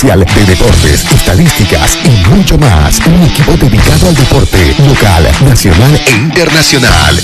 [0.00, 3.00] especial de deportes, estadísticas y mucho más.
[3.06, 7.20] Un equipo dedicado al deporte local, nacional e internacional.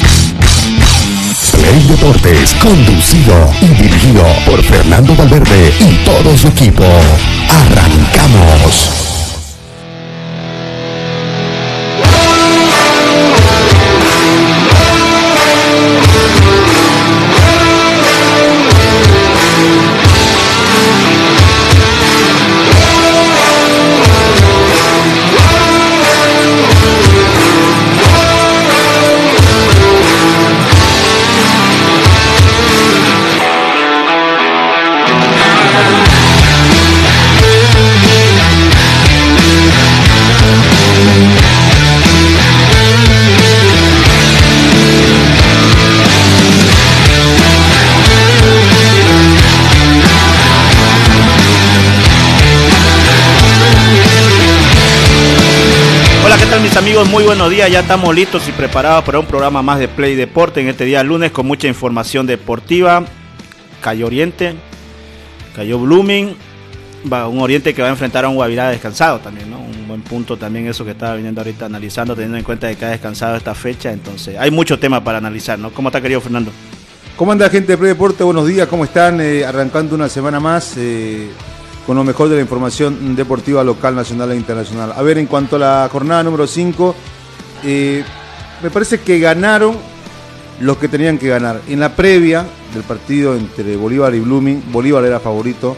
[1.53, 6.85] Play Deportes, conducido y dirigido por Fernando Valverde y todo su equipo.
[7.49, 9.06] Arrancamos.
[56.97, 57.71] Amigos, muy buenos días.
[57.71, 61.03] Ya estamos listos y preparados para un programa más de Play Deporte en este día
[61.03, 63.05] lunes con mucha información deportiva.
[63.83, 64.55] Cayó Oriente,
[65.55, 66.35] cayó Blooming,
[67.05, 69.59] un Oriente que va a enfrentar a un Guavirá descansado también, ¿no?
[69.59, 72.91] Un buen punto también eso que estaba viniendo ahorita analizando, teniendo en cuenta que ha
[72.91, 73.93] descansado esta fecha.
[73.93, 75.73] Entonces, hay mucho tema para analizar, ¿no?
[75.73, 76.51] ¿Cómo está, querido Fernando?
[77.17, 78.25] ¿Cómo anda, gente de Play Deporte?
[78.25, 79.21] Buenos días, ¿cómo están?
[79.21, 80.75] Eh, arrancando una semana más.
[80.79, 81.29] Eh
[81.87, 84.93] con lo mejor de la información deportiva local, nacional e internacional.
[84.97, 86.95] A ver, en cuanto a la jornada número 5,
[87.65, 88.03] eh,
[88.61, 89.77] me parece que ganaron
[90.61, 91.61] los que tenían que ganar.
[91.69, 95.77] En la previa del partido entre Bolívar y Blooming, Bolívar era favorito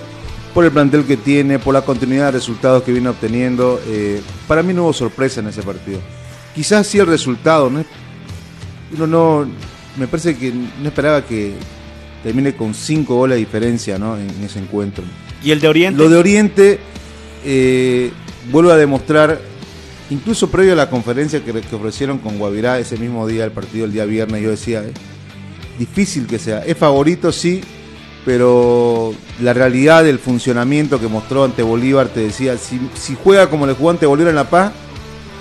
[0.55, 3.79] por el plantel que tiene, por la continuidad de resultados que viene obteniendo.
[3.87, 6.01] Eh, para mí no hubo sorpresa en ese partido.
[6.55, 7.85] Quizás sí el resultado, ¿no?
[8.97, 9.47] Uno no,
[9.99, 11.53] me parece que no esperaba que
[12.23, 15.05] termine con cinco goles de diferencia en ese encuentro.
[15.43, 16.03] ¿Y el de Oriente?
[16.03, 16.81] Lo de Oriente
[17.45, 18.11] eh,
[18.51, 19.41] vuelve a demostrar,
[20.11, 23.93] incluso previo a la conferencia que, ofrecieron con Guavirá ese mismo día, el partido el
[23.93, 24.93] día viernes, yo decía, eh,
[25.79, 26.59] difícil que sea.
[26.61, 27.61] Es favorito, sí,
[28.25, 32.81] pero la realidad del funcionamiento que mostró ante Bolívar te decía, si,
[33.23, 34.73] juega como le jugó ante Bolívar en La Paz,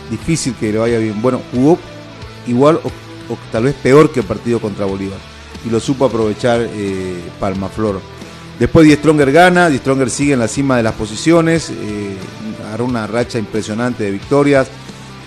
[0.09, 1.21] difícil que le vaya bien.
[1.21, 1.79] Bueno, jugó
[2.47, 2.91] igual o,
[3.51, 5.17] tal vez peor que el partido contra Bolívar
[5.65, 7.99] y lo supo aprovechar eh, Palmaflor.
[8.59, 12.15] Después Die Stronger gana, Die Stronger sigue en la cima de las posiciones, eh,
[12.73, 14.67] hará una racha impresionante de victorias.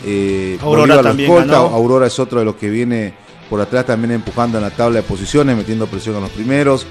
[0.05, 3.13] Eh, Aurora también Aurora es otro de los que viene
[3.49, 6.87] por atrás también empujando en la tabla de posiciones, metiendo presión a los primeros.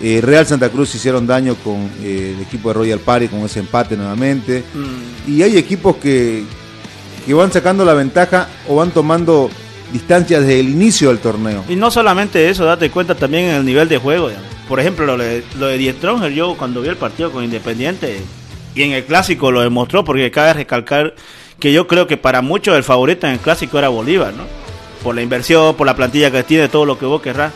[0.00, 3.96] Eh, Real Santa Cruz hicieron daño con el equipo de Royal Party con ese empate
[3.96, 4.64] nuevamente.
[4.74, 5.30] Mm.
[5.30, 6.44] Y hay equipos que,
[7.26, 9.50] que van sacando la ventaja o van tomando
[9.92, 11.64] distancias desde el inicio del torneo.
[11.68, 14.28] Y no solamente eso, date cuenta también en el nivel de juego.
[14.28, 18.20] Digamos por ejemplo, lo de, lo Stronger, yo cuando vi el partido con Independiente
[18.74, 21.14] y en el clásico lo demostró, porque cabe recalcar
[21.58, 24.44] que yo creo que para muchos el favorito en el clásico era Bolívar, ¿no?
[25.02, 27.52] Por la inversión, por la plantilla que tiene, todo lo que vos querrás.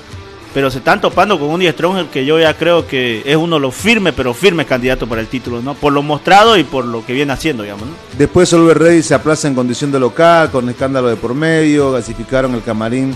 [0.54, 3.60] Pero se están topando con un Stronger que yo ya creo que es uno de
[3.60, 5.74] los firmes, pero firmes candidatos para el título, ¿no?
[5.74, 7.94] Por lo mostrado y por lo que viene haciendo, digamos, ¿no?
[8.18, 12.54] Después Solver Rey se aplaza en condición de local, con escándalo de por medio, gasificaron
[12.54, 13.14] el camarín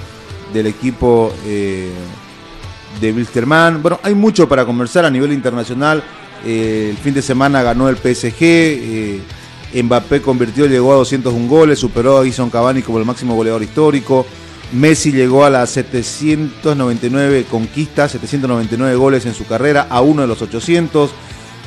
[0.52, 1.90] del equipo eh,
[3.00, 3.82] de Wilstermann.
[3.82, 6.02] Bueno, hay mucho para conversar a nivel internacional.
[6.44, 8.36] Eh, el fin de semana ganó el PSG.
[8.40, 9.20] Eh,
[9.82, 14.26] Mbappé convirtió, llegó a 201 goles, superó a Gison Cavani como el máximo goleador histórico.
[14.72, 20.42] Messi llegó a las 799 conquistas, 799 goles en su carrera, a uno de los
[20.42, 21.10] 800.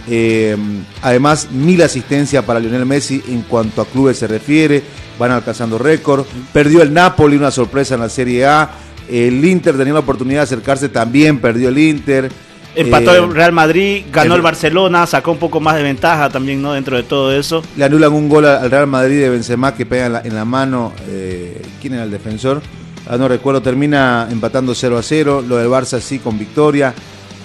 [0.07, 0.57] Eh,
[1.01, 4.83] además, mil asistencias para Lionel Messi en cuanto a clubes se refiere,
[5.17, 6.25] van alcanzando récord.
[6.51, 8.69] Perdió el Napoli, una sorpresa en la Serie A.
[9.09, 12.29] El Inter tenía la oportunidad de acercarse, también perdió el Inter.
[12.75, 16.61] Empató el eh, Real Madrid, ganó el, Barcelona, sacó un poco más de ventaja también,
[16.61, 16.73] ¿no?
[16.73, 17.63] Dentro de todo eso.
[17.75, 20.93] Le anulan un gol al Real Madrid de Benzema que pega en la, mano.
[21.07, 22.61] Eh, ¿Quién era el defensor?
[23.09, 25.43] Ah, no recuerdo, termina empatando 0 a 0.
[25.47, 26.93] Lo del Barça sí con victoria.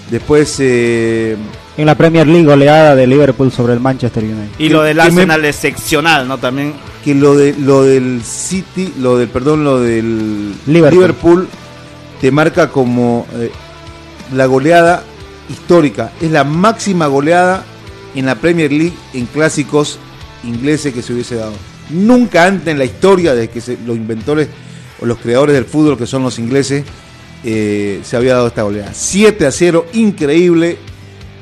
[0.09, 0.57] Después.
[0.59, 1.35] Eh,
[1.77, 4.59] en la Premier League, goleada de Liverpool sobre el Manchester United.
[4.59, 6.37] Y lo del Arsenal es excepcional, ¿no?
[6.37, 6.73] También.
[7.03, 11.47] Que lo, de, lo del City, lo del, perdón, lo del Liverpool,
[12.21, 13.51] te marca como eh,
[14.33, 15.03] la goleada
[15.49, 16.11] histórica.
[16.21, 17.63] Es la máxima goleada
[18.15, 19.99] en la Premier League en clásicos
[20.43, 21.53] ingleses que se hubiese dado.
[21.89, 24.47] Nunca antes en la historia de que los inventores
[24.99, 26.83] o los creadores del fútbol, que son los ingleses,
[27.43, 28.91] eh, se había dado esta goleada.
[28.93, 30.77] 7 a 0, increíble.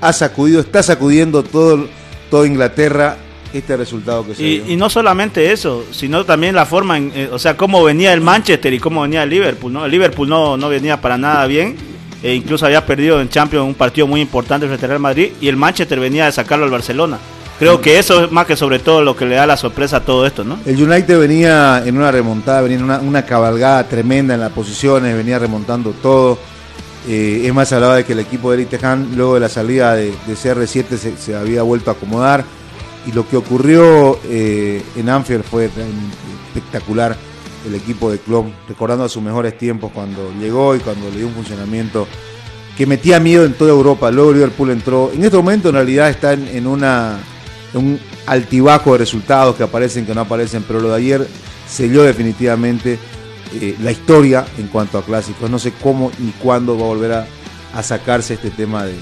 [0.08, 1.88] Ha sacudido, está sacudiendo todo,
[2.30, 3.18] toda Inglaterra
[3.54, 7.30] este resultado que se y, y no solamente eso, sino también la forma, en, eh,
[7.32, 9.86] o sea, cómo venía el Manchester y cómo venía el Liverpool, ¿no?
[9.86, 11.76] El Liverpool no, no venía para nada bien,
[12.24, 15.48] e incluso había perdido en Champions un partido muy importante frente al Real Madrid y
[15.50, 17.20] el Manchester venía de sacarlo al Barcelona
[17.60, 20.00] Creo que eso es más que sobre todo lo que le da la sorpresa a
[20.02, 20.60] todo esto, ¿no?
[20.66, 25.16] El United venía en una remontada, venía en una, una cabalgada tremenda en las posiciones,
[25.16, 26.40] venía remontando todo.
[27.08, 30.12] Eh, es más, hablaba de que el equipo de Tejan, luego de la salida de,
[30.12, 32.46] de CR7, se, había vuelto a acomodar.
[33.06, 35.70] Y lo que ocurrió eh, en Anfield fue
[36.56, 37.18] espectacular.
[37.68, 41.28] El equipo de Klopp, recordando a sus mejores tiempos cuando llegó y cuando le dio
[41.28, 42.08] un funcionamiento
[42.78, 44.12] que metía miedo en toda Europa.
[44.12, 45.12] Luego Liverpool entró.
[45.14, 46.84] En este momento, en realidad, está en un
[48.26, 50.64] altibajo de resultados que aparecen, que no aparecen.
[50.64, 51.28] Pero lo de ayer
[51.70, 53.00] selló definitivamente
[53.62, 55.50] eh, la historia en cuanto a clásicos.
[55.50, 57.28] No sé cómo ni cuándo va a volver a,
[57.82, 58.96] sacarse este tema de,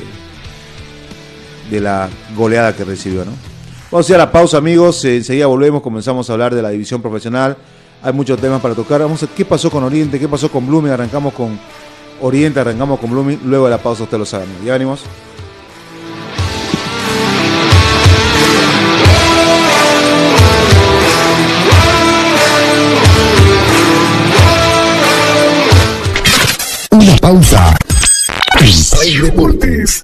[1.69, 3.25] de la goleada que recibió.
[3.25, 3.31] ¿no?
[3.91, 5.03] Vamos a ir a la pausa, amigos.
[5.03, 7.57] Enseguida volvemos, comenzamos a hablar de la división profesional.
[8.01, 9.01] Hay muchos temas para tocar.
[9.01, 10.91] Vamos a ver qué pasó con Oriente, qué pasó con Blooming.
[10.91, 11.59] Arrancamos con
[12.21, 13.41] Oriente, arrancamos con Blooming.
[13.45, 14.45] Luego de la pausa, usted lo sabe.
[14.65, 15.01] Ya venimos.
[27.31, 27.73] Pausa.
[28.59, 30.03] En Play Deportes.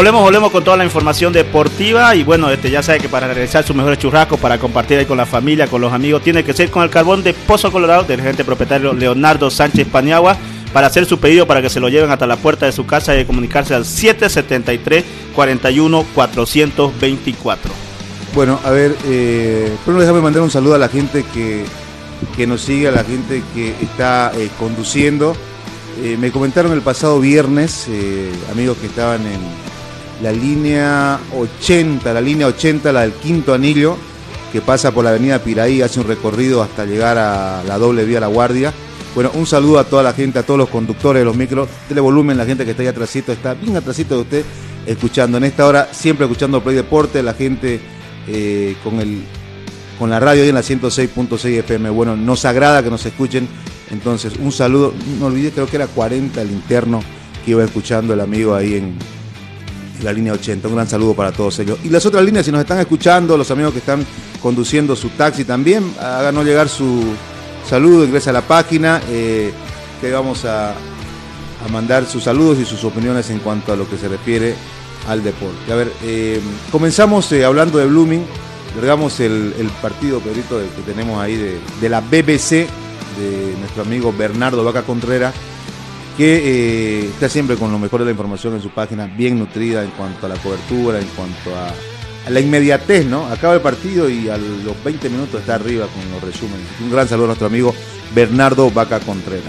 [0.00, 3.64] Volvemos, volvemos con toda la información deportiva y bueno, este ya sabe que para realizar
[3.64, 6.70] sus mejores churrascos, para compartir ahí con la familia, con los amigos, tiene que ser
[6.70, 10.38] con el carbón de Pozo Colorado del gerente propietario Leonardo Sánchez Paniagua
[10.72, 13.14] para hacer su pedido para que se lo lleven hasta la puerta de su casa
[13.14, 15.04] y comunicarse al 773
[15.34, 17.70] 41 424.
[18.34, 21.66] Bueno, a ver, eh, primero déjame mandar un saludo a la gente que,
[22.38, 25.36] que nos sigue, a la gente que está eh, conduciendo.
[26.02, 29.69] Eh, me comentaron el pasado viernes, eh, amigos que estaban en
[30.22, 33.96] la línea 80, la línea 80, la del quinto anillo,
[34.52, 38.20] que pasa por la avenida Piraí, hace un recorrido hasta llegar a la doble vía
[38.20, 38.72] La Guardia.
[39.14, 41.68] Bueno, un saludo a toda la gente, a todos los conductores de los micros.
[41.88, 44.44] Dele volumen, la gente que está ahí atrásito, está bien atrásito de usted,
[44.86, 45.38] escuchando.
[45.38, 47.80] En esta hora, siempre escuchando Play Deporte, la gente
[48.28, 49.22] eh, con, el,
[49.98, 51.90] con la radio ahí en la 106.6 FM.
[51.90, 53.48] Bueno, nos agrada que nos escuchen.
[53.90, 54.94] Entonces, un saludo.
[55.18, 57.02] No olvidé, creo que era 40 el interno
[57.44, 58.96] que iba escuchando el amigo ahí en
[60.02, 60.68] la línea 80.
[60.68, 61.78] Un gran saludo para todos ellos.
[61.84, 64.04] Y las otras líneas, si nos están escuchando, los amigos que están
[64.42, 67.02] conduciendo su taxi también, háganos llegar su
[67.68, 69.52] saludo, ingresa a la página, eh,
[70.00, 73.96] que vamos a, a mandar sus saludos y sus opiniones en cuanto a lo que
[73.98, 74.54] se refiere
[75.08, 75.72] al deporte.
[75.72, 76.40] A ver, eh,
[76.70, 78.24] comenzamos eh, hablando de Blooming,
[78.76, 82.66] largamos el, partido, Pedrito, que tenemos ahí de, de la BBC,
[83.18, 85.34] de nuestro amigo Bernardo Vaca Contreras,
[86.20, 89.82] que eh, está siempre con lo mejor de la información en su página, bien nutrida
[89.82, 91.72] en cuanto a la cobertura, en cuanto a,
[92.30, 93.24] la inmediatez, ¿no?
[93.28, 96.66] Acaba el partido y a los 20 minutos está arriba con los resúmenes.
[96.78, 97.74] Un gran saludo a nuestro amigo
[98.14, 99.46] Bernardo Vaca Contreras.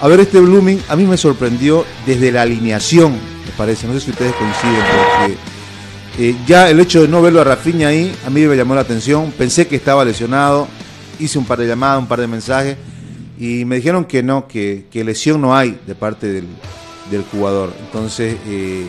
[0.00, 3.16] A ver, este Blooming a mí me sorprendió desde la alineación.
[3.56, 3.88] parece.
[3.88, 7.88] No sé si ustedes coinciden, porque eh, ya el hecho de no verlo a Rafinha
[7.88, 9.32] ahí, a mí me llamó la atención.
[9.36, 10.68] Pensé que estaba lesionado,
[11.18, 12.76] hice un par de llamadas, un par de mensajes,
[13.38, 16.46] y me dijeron que no, que, que lesión no hay de parte del,
[17.10, 17.72] del jugador.
[17.78, 18.86] Entonces, eh,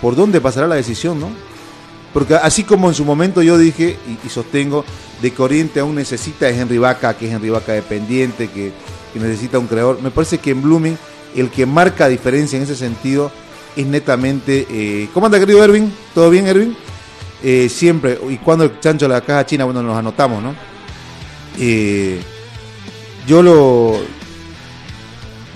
[0.00, 1.28] ¿por dónde pasará la decisión, no?
[2.12, 4.84] Porque así como en su momento yo dije y, sostengo
[5.22, 8.72] de que Oriente aún necesita de Henry Vaca, que es Henry Vaca dependiente, que,
[9.12, 10.98] que necesita un creador, me parece que en Blooming
[11.34, 13.30] el que marca diferencia en ese sentido
[13.76, 14.66] es netamente.
[14.70, 15.92] Eh, ¿Cómo anda, querido Erwin?
[16.14, 16.76] ¿Todo bien, Erwin?
[17.42, 20.54] Eh, siempre, y cuando el chancho de la caja china, bueno, nos anotamos, ¿no?
[21.58, 22.20] Eh,
[23.26, 23.96] yo lo.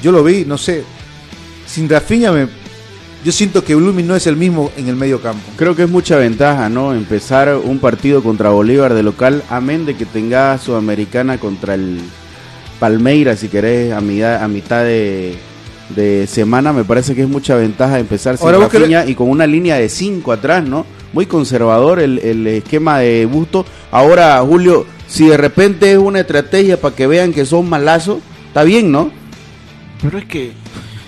[0.02, 0.84] Yo lo vi, no sé.
[1.66, 2.48] Sin Rafinha, me,
[3.24, 5.42] yo siento que Blooming no es el mismo en el medio campo.
[5.56, 6.94] Creo que es mucha ventaja, ¿no?
[6.94, 11.98] Empezar un partido contra Bolívar de local, amén de que tenga Sudamericana contra el
[12.78, 15.36] Palmeiras, si querés, a mitad, a mitad de,
[15.94, 19.46] de semana, me parece que es mucha ventaja empezar sin Ahora, Rafinha y con una
[19.46, 20.86] línea de 5 atrás, ¿no?
[21.12, 23.64] Muy conservador el, el esquema de Busto.
[23.90, 28.64] Ahora, Julio, si de repente es una estrategia para que vean que son malazos, está
[28.64, 29.10] bien, ¿no?
[30.02, 30.52] Pero es que,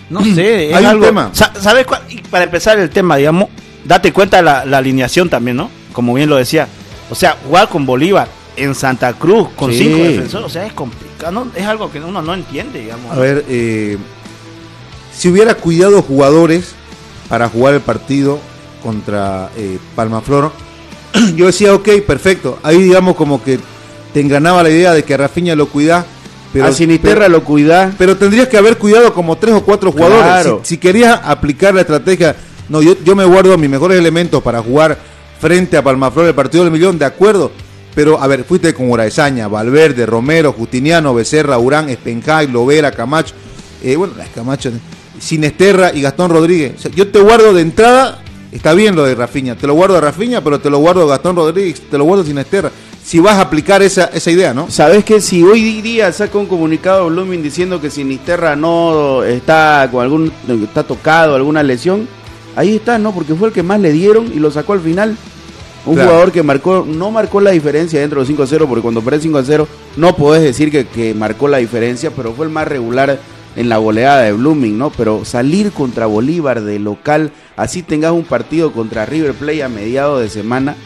[0.09, 1.31] no sé, es Hay un algo- tema.
[1.33, 2.03] Sa- ¿Sabes cuál?
[2.09, 3.49] Y para empezar el tema, digamos,
[3.85, 5.71] date cuenta la, la alineación también, ¿no?
[5.93, 6.69] Como bien lo decía.
[7.11, 9.79] O sea, jugar con Bolívar en Santa Cruz con Sí.
[9.79, 11.49] cinco defensores, o sea, es complicado, ¿no?
[11.55, 13.13] es algo que uno no entiende, digamos.
[13.13, 13.97] A ver, eh,
[15.15, 16.73] si hubiera cuidado jugadores
[17.29, 18.39] para jugar el partido
[18.83, 20.53] contra eh, Palmaflor,
[21.37, 22.59] yo decía, ok, perfecto.
[22.63, 23.59] Ahí digamos como que
[24.13, 26.05] te engranaba la idea de que a Rafinha lo cuidás,
[26.53, 27.93] pero, a Sinisterra pero, lo cuida.
[27.99, 30.23] pero tendrías que haber cuidado como tres o cuatro jugadores.
[30.23, 30.61] Claro.
[30.63, 32.35] Si, si querías aplicar la estrategia,
[32.69, 34.99] no, yo, yo me guardo mis mejores elementos para jugar
[35.41, 37.51] frente a Palmaflor el partido del millón, de acuerdo.
[37.95, 43.35] Pero, a ver, fuiste con Uraesaña, Valverde, Romero, Justiniano, Becerra, Urán, Espenjay, Lovera, Camacho.
[43.83, 44.71] Eh, bueno, las Camacho,
[45.19, 46.75] Sinesterra y Gastón Rodríguez.
[46.77, 49.97] O sea, yo te guardo de entrada, está bien lo de Rafiña, te lo guardo
[49.97, 52.71] a Rafiña, pero te lo guardo a Gastón Rodríguez, te lo guardo a Sinesterra.
[53.05, 54.71] Si vas a aplicar esa, esa idea, ¿no?
[54.71, 60.03] ¿Sabes que si hoy día saca un comunicado Blooming diciendo que Sinisterra no está con
[60.03, 62.07] algún está tocado, alguna lesión,
[62.55, 63.13] ahí está, ¿no?
[63.15, 65.17] Porque fue el que más le dieron y lo sacó al final.
[65.87, 66.11] Un Claro.
[66.11, 69.23] jugador que marcó, no marcó la diferencia dentro de 5 a 0, porque cuando perdés
[69.23, 72.69] 5 a 0 no podés decir que, que marcó la diferencia, pero fue el más
[72.69, 73.19] regular
[73.59, 74.91] en la goleada de Blooming, ¿no?
[74.91, 80.21] Pero salir contra Bolívar de local, así tengas un partido contra River Plate a mediados
[80.23, 80.77] de semana,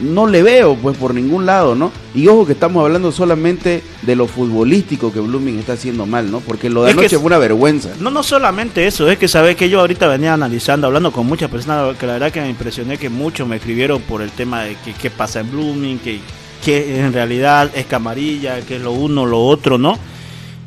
[0.00, 1.90] no le veo pues por ningún lado, ¿no?
[2.14, 6.40] Y ojo que estamos hablando solamente de lo futbolístico que Blooming está haciendo mal, ¿no?
[6.40, 7.90] Porque lo de Es que anoche es- fue una vergüenza.
[8.00, 11.50] No, no solamente eso, es que sabes que yo ahorita venía analizando, hablando con muchas
[11.50, 14.74] personas, que la verdad que me impresioné que muchos me escribieron por el tema de
[14.84, 16.20] que qué pasa en Blooming, que,
[16.62, 19.98] que en realidad es camarilla, que es lo uno, lo otro, ¿no?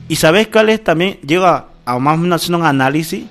[0.09, 3.23] Y sabes cuál es también, llega a más o menos hacer un análisis,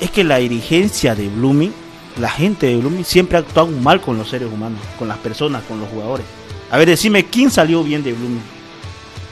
[0.00, 1.72] es que la dirigencia de Blooming,
[2.20, 5.62] la gente de Blooming siempre ha actuado mal con los seres humanos, con las personas,
[5.66, 6.24] con los jugadores.
[6.70, 8.54] A ver, decime, ¿quién salió bien de Blooming?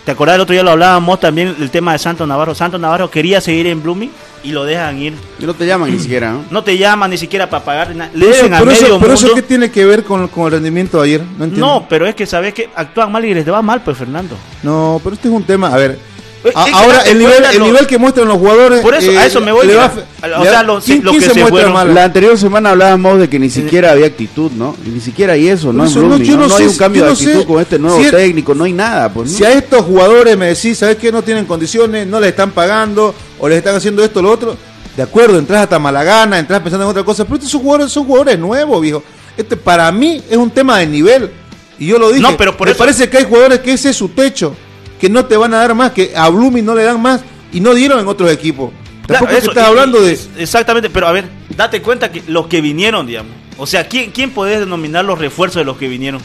[0.04, 2.56] ¿Te acordás el otro día lo hablábamos también el tema de Santo Navarro?
[2.56, 4.10] Santo Navarro quería seguir en Blooming
[4.42, 5.14] y lo dejan ir.
[5.38, 6.44] Y no te llaman ni siquiera, ¿no?
[6.50, 8.10] No te llaman ni siquiera para pagar nada.
[8.12, 9.34] Le eso, deben a pero eso- medio pero eso mundo.
[9.36, 11.20] ¿qué tiene que ver con, con el rendimiento de ayer?
[11.38, 11.66] No entiendo.
[11.66, 14.36] No, pero es que sabes que actúan mal y les va mal, pues Fernando.
[14.64, 15.68] No, pero este es un tema.
[15.72, 15.96] A ver.
[16.44, 18.80] Es a- que ahora, el nivel, el lo- nivel que muestran los jugadores.
[18.80, 21.34] Por eso, eh, a eso me voy, va a- O sea, los- ¿quién- que se
[21.34, 21.84] se muestra?
[21.84, 24.74] La anterior semana hablábamos de que ni siquiera había actitud, ¿no?
[24.84, 25.84] Y ni siquiera hay eso, ¿no?
[25.84, 26.42] En eso, no, yo ¿no?
[26.42, 28.10] no No sé hay un cambio yo de no sé actitud con este nuevo si
[28.10, 29.30] técnico, no hay nada, pues.
[29.30, 29.38] ¿no?
[29.38, 31.12] Si a estos jugadores me decís, ¿sabes qué?
[31.12, 34.56] No tienen condiciones, no les están pagando, o les están haciendo esto o lo otro.
[34.96, 38.04] De acuerdo, entras hasta Malagana, entras pensando en otra cosa, pero estos son jugadores, son
[38.04, 39.02] jugadores nuevos, viejo.
[39.36, 41.30] Este para mí es un tema de nivel.
[41.78, 42.20] Y yo lo dije.
[42.20, 44.54] No, pero por me eso- parece que hay jugadores que ese es su techo,
[45.02, 47.58] que no te van a dar más, que a Blooming no le dan más y
[47.60, 48.70] no dieron en otros equipos.
[49.04, 50.18] Tampoco eso, estás y- hablando y- de.
[50.38, 51.24] Exactamente, pero a ver,
[51.56, 53.32] date cuenta que los que vinieron, digamos.
[53.58, 56.20] O sea, ¿quién, quién podés denominar los refuerzos de los que vinieron?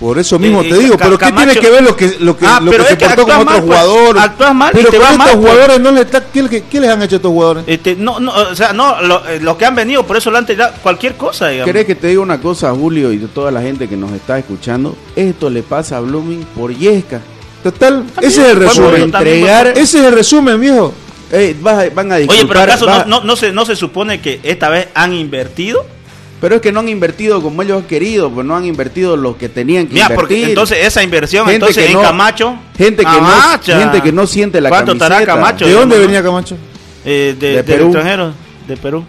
[0.00, 2.34] Por eso mismo Eh, te digo, Ca- pero ¿qué tiene que ver lo que, lo
[2.36, 3.62] que, Ah, lo pero que se que portó con otros pues.
[3.62, 4.22] jugadores?
[4.22, 5.40] Actúas mal y pero te con va estos mal, pues.
[5.52, 7.64] jugadores no le está, ¿qué, qué- qué les han hecho estos jugadores?
[7.66, 8.96] Este, no, no, o sea, no,
[9.28, 11.66] eh, los que han venido, por eso lo han tirado, cualquier cosa, digamos.
[11.66, 14.38] ¿Querés que te diga una cosa, Julio, y de toda la gente que nos está
[14.38, 14.96] escuchando?
[15.14, 17.20] Esto le pasa a Blooming por Yesca.
[17.64, 19.02] Total, También, ese es el resumen.
[19.02, 19.66] entregar...
[19.68, 20.94] Ese es el resumen, viejo.
[21.62, 24.20] Vas a- van a disculpar, Oye, pero acaso no, no, no se, no se supone
[24.20, 25.84] que esta vez han invertido.
[26.40, 29.38] Pero es que no han invertido como ellos han querido, pues no han invertido lo
[29.38, 30.20] que tenían que Mira, invertir.
[30.20, 32.56] porque entonces esa inversión, Gente entonces que en no- Camacho.
[32.76, 33.78] gente que no- Camacha.
[33.80, 35.34] gente que no siente la ¿Cuánto estará camiseta?
[35.36, 35.66] Camacho?
[35.66, 36.56] ¿De dónde venía Camacho?
[37.06, 37.84] Eh, de, De del Perú.
[37.86, 38.32] extranjero,
[38.68, 39.04] de Perú.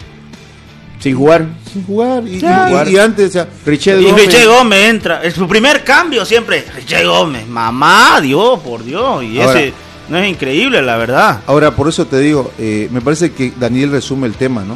[1.00, 1.46] Sin jugar.
[1.72, 2.24] Sin jugar.
[2.28, 2.84] Y, Ya.
[2.88, 4.26] y- y antes, o sea, Richet Y Gómez.
[4.26, 5.24] Richie Gómez entra.
[5.24, 6.66] Es su primer cambio siempre.
[6.76, 7.48] Richie Gómez.
[7.48, 9.24] Mamá, Dios, por Dios.
[9.24, 9.74] Y Ahora- ese
[10.10, 11.42] no es increíble, la verdad.
[11.48, 14.76] ahora por eso te digo, eh, me parece que Daniel resume el tema, ¿no?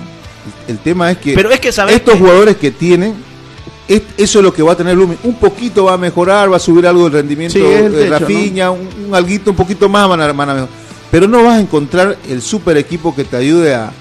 [0.67, 3.13] El tema es que, Pero es que, ¿sabes estos jugadores que tienen,
[3.87, 5.17] es- eso es lo que va a tener Blooming.
[5.23, 8.19] Un poquito va a mejorar, va a subir algo del rendimiento Sí, el de techo,
[8.19, 10.75] Rafinha, un, un alguito un poquito más van a, van a mejorar.
[11.11, 13.91] Pero no vas a encontrar el super equipo que te ayude a,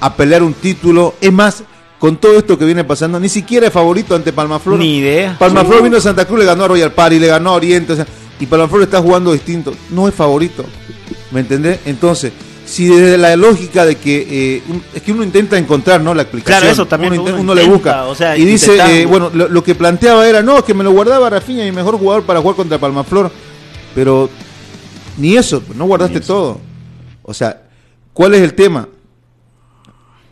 [0.00, 1.14] a pelear un título.
[1.20, 1.62] Es más,
[1.98, 4.78] con todo esto que viene pasando, ni siquiera es favorito ante Palmaflor.
[4.78, 5.36] Ni idea.
[5.38, 7.96] Palmaflor vino a Santa Cruz, le ganó a Royal Party, le ganó a Oriente, o
[7.96, 8.06] sea,
[8.40, 9.74] y Palmaflor está jugando distinto.
[9.90, 10.64] No es favorito.
[11.32, 11.80] ¿Me entendés?
[11.86, 12.32] Entonces,
[12.64, 16.22] si desde la lógica de que eh, un- es que uno intenta encontrar no la
[16.22, 19.06] explicación Claro, eso también uno, uno inte- uno le busca o sea, y dice eh,
[19.06, 22.24] bueno lo, lo que planteaba era no que me lo guardaba Rafinha mi mejor jugador
[22.24, 23.30] para jugar contra Palmaflor
[23.94, 24.28] pero
[25.16, 26.60] ni eso no guardaste todo
[27.22, 27.62] o sea
[28.12, 28.86] ¿cuál es el tema?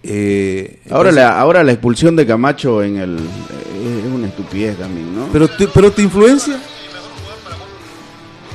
[0.08, 4.76] Eh, Ahora entonces- la, ahora la expulsión de Camacho en el eh, es una estupidez
[4.78, 5.26] también, ¿no?
[5.32, 6.58] Pero te, pero te influencia.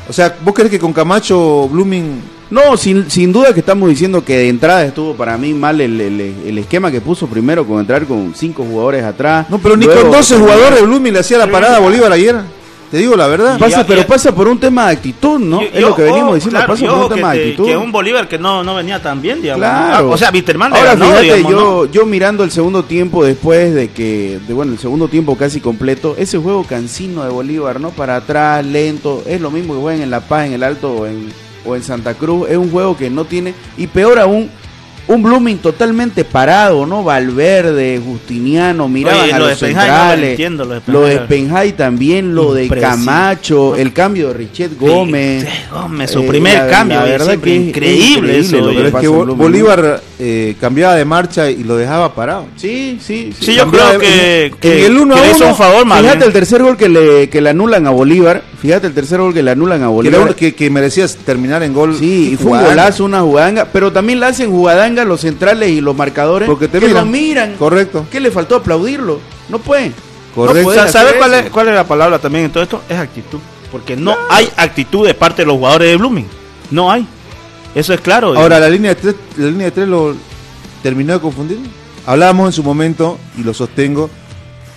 [0.10, 4.26] O sea, ¿vos crees que con Camacho Blooming No, sin, sin duda que estamos diciendo
[4.26, 7.80] que de entrada estuvo para mí mal el, el- el esquema que puso primero con
[7.80, 9.50] entrar con cinco jugadores atrás.
[9.50, 12.36] No, pero ni con 12 jugadores Blooming le hacía la parada a Bolívar ayer.
[12.92, 13.58] Te digo la verdad.
[13.58, 15.62] Pasa, Ya- pero ya- pasa por un tema de actitud, ¿no?
[15.62, 17.66] Y- es lo que venimos diciendo, claro, pasa por un tema de actitud.
[17.66, 19.62] que un Bolívar que no, no venía tan bien, digamos.
[19.66, 20.10] Claro.
[20.10, 23.24] Ah, o sea, Bitterman le Ahora ganó, fíjate, digamos, yo, yo mirando el segundo tiempo
[23.24, 27.80] después de que, de, bueno, el segundo tiempo casi completo, ese juego cansino de Bolívar,
[27.80, 27.92] ¿no?
[27.92, 31.06] Para atrás, lento, es lo mismo que juegan en La Paz, en el Alto o
[31.08, 31.30] en,
[31.66, 34.50] o en Santa Cruz, es un juego que no tiene, y peor aún,
[35.14, 37.04] un Blooming totalmente parado, ¿no?
[37.04, 40.82] Valverde, Justiniano, miraban Oye, a lo los de Penjay no lo centrales, entiendo, lo de
[40.88, 41.72] lo de Penjay.
[41.74, 42.68] También, lo de.
[42.70, 45.44] Camacho, el cambio de Richet Gómez.
[45.44, 48.58] Sí, Gómez, su Eh, primer la- cambio, la verdad que es increíble, increíble eso.
[48.58, 48.68] lo.
[48.74, 52.46] Pero es que en Bolívar eh, cambiaba de marcha y lo dejaba parado.
[52.56, 53.46] Sí, sí, sí.
[53.48, 55.56] Sí, yo creo de- que, en que, el uno que a le hizo uno, un
[55.58, 56.28] favor, más Fíjate bien.
[56.28, 58.44] el tercer gol que le, que le anulan a Bolívar.
[58.62, 60.36] Fíjate el tercer gol que le anulan a Bolívar.
[60.36, 61.96] que, que merecías terminar en gol.
[61.98, 62.70] Sí, y fue un jugada.
[62.70, 63.66] golazo, una jugadanga.
[63.74, 66.48] Pero también la hacen jugadanga los centrales y los marcadores.
[66.48, 67.06] Porque te que miran.
[67.06, 67.56] lo miran.
[67.58, 68.06] Correcto.
[68.12, 69.20] ¿Qué le faltó aplaudirlo?
[69.50, 69.92] No puede.
[70.36, 70.76] Correcto.
[70.76, 72.84] No ¿Sabes cuál es, cuál es la palabra también en todo esto?
[72.88, 73.40] Es actitud.
[73.72, 76.28] Porque no hay actitud de parte de los jugadores de Blooming.
[76.70, 77.08] No hay.
[77.74, 78.38] Eso es claro.
[78.38, 80.14] Ahora, la línea de tres, la línea de tres lo
[80.84, 81.58] terminó de confundir.
[82.06, 84.10] Hablábamos en su momento, y lo sostengo,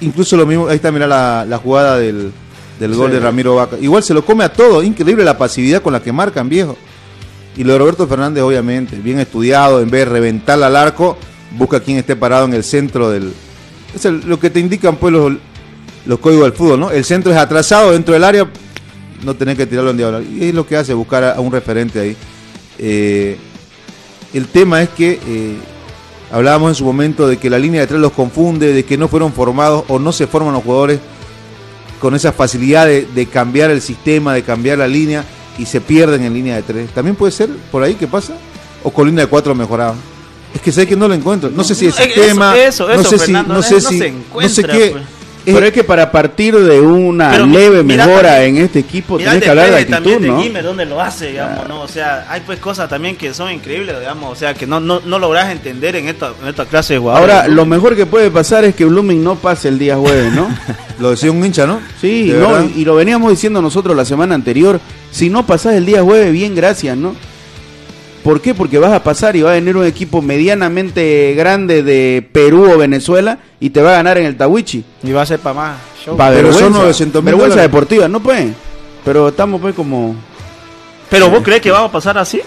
[0.01, 2.33] incluso lo mismo, ahí está, mirá la, la jugada del,
[2.81, 3.15] del gol Sí.
[3.15, 3.77] de Ramiro Vaca.
[3.81, 6.77] Igual se lo come a todo, increíble la pasividad con la que marcan, viejo.
[7.57, 11.17] Y lo de Roberto Fernández, obviamente, bien estudiado, en vez de reventar al arco,
[11.57, 13.33] busca quien esté parado en el centro del...
[13.95, 15.33] Es el- lo que te indican pues los,
[16.05, 16.91] los códigos del fútbol, ¿no?
[16.91, 18.49] El centro es atrasado dentro del área,
[19.23, 20.27] no tenés que tirarlo en diagonal.
[20.29, 22.17] Y es lo que hace, buscar a, a un referente ahí.
[22.81, 23.37] Eh,
[24.33, 25.55] el tema es que eh,
[26.33, 29.07] hablábamos en su momento de que la línea de tres los confunde, de que no
[29.07, 30.99] fueron formados o no se forman los jugadores
[32.05, 35.25] con esa facilidad de, de cambiar el sistema, de cambiar la línea
[35.57, 36.91] y se pierden en línea de tres.
[36.91, 38.35] ¿También puede ser por ahí que pasa?
[38.83, 39.95] ¿O con línea de cuatro mejoraba?
[40.55, 41.49] Es que sé que no lo encuentro.
[41.49, 43.99] No sé si el sistema, eso, no sé si, no sé si,
[44.35, 44.91] no sé qué.
[44.93, 45.05] pues.
[45.47, 48.79] Es- Pero es que para partir de una Pero leve mira mejora también- en este
[48.79, 50.37] equipo, Mira tenés el que hablar de actitud, también ¿no?
[50.39, 51.81] de Guimer, donde lo hace, digamos, ¿no?
[51.83, 55.01] O sea, hay pues cosas también que son increíbles, digamos, o sea, que no, no,
[55.05, 57.35] no lográs entender en esta, en esta clase de jugadores.
[57.35, 60.49] Ahora, lo mejor que puede pasar es que Blooming no pase el día jueves, ¿no?
[60.99, 61.81] lo decía un hincha, ¿no?
[62.01, 64.81] Sí, no, y, y lo veníamos diciendo nosotros la semana anterior.
[65.11, 67.15] Si no pasás el día jueves, bien, gracias, ¿no?
[68.25, 68.55] ¿Por qué?
[68.55, 72.79] Porque vas a pasar y va a venir un equipo medianamente grande de Perú o
[72.79, 74.83] Venezuela y te va a ganar en el Tawichi.
[75.03, 76.17] Y va a ser para más show.
[76.17, 76.79] Pa' Pero son vergüenza.
[76.81, 77.71] 900 mil Vergüenza dólares.
[77.71, 78.55] deportiva, no puede.
[79.05, 80.17] Pero estamos pues como...
[81.11, 82.41] Pero vos crees que va a pasar así?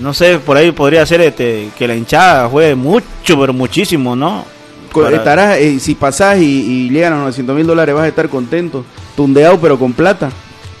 [0.00, 3.04] No sé, por ahí podría ser este, que la hinchada juegue mucho,
[3.40, 4.44] pero muchísimo, ¿no?
[4.92, 8.08] Para- Estarás, eh, si pasás y, y llegan a los 900 mil dólares vas a
[8.08, 8.84] estar contento.
[9.16, 10.30] Tundeado pero con plata.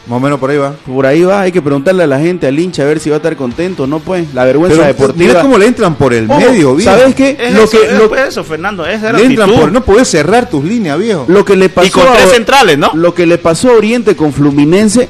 [0.08, 0.72] Más o menos por ahí va.
[0.86, 3.16] Por ahí va, hay que preguntarle a la gente, al hincha, a ver si va
[3.16, 3.86] a estar contento.
[3.86, 5.28] No pues, la vergüenza Pero deportiva.
[5.28, 6.90] mira cómo le entran por el Ojo, medio, viejo.
[6.90, 7.36] ¿Sabes qué?
[7.38, 10.08] Es Lo eso, que, es lo, pues eso, Fernando, es Le entran por, no podés
[10.08, 11.26] cerrar tus líneas, viejo.
[11.28, 12.90] lo que le pasó Y con a- tres centrales, ¿no?
[12.94, 15.08] Lo que le pasó a Oriente con Fluminense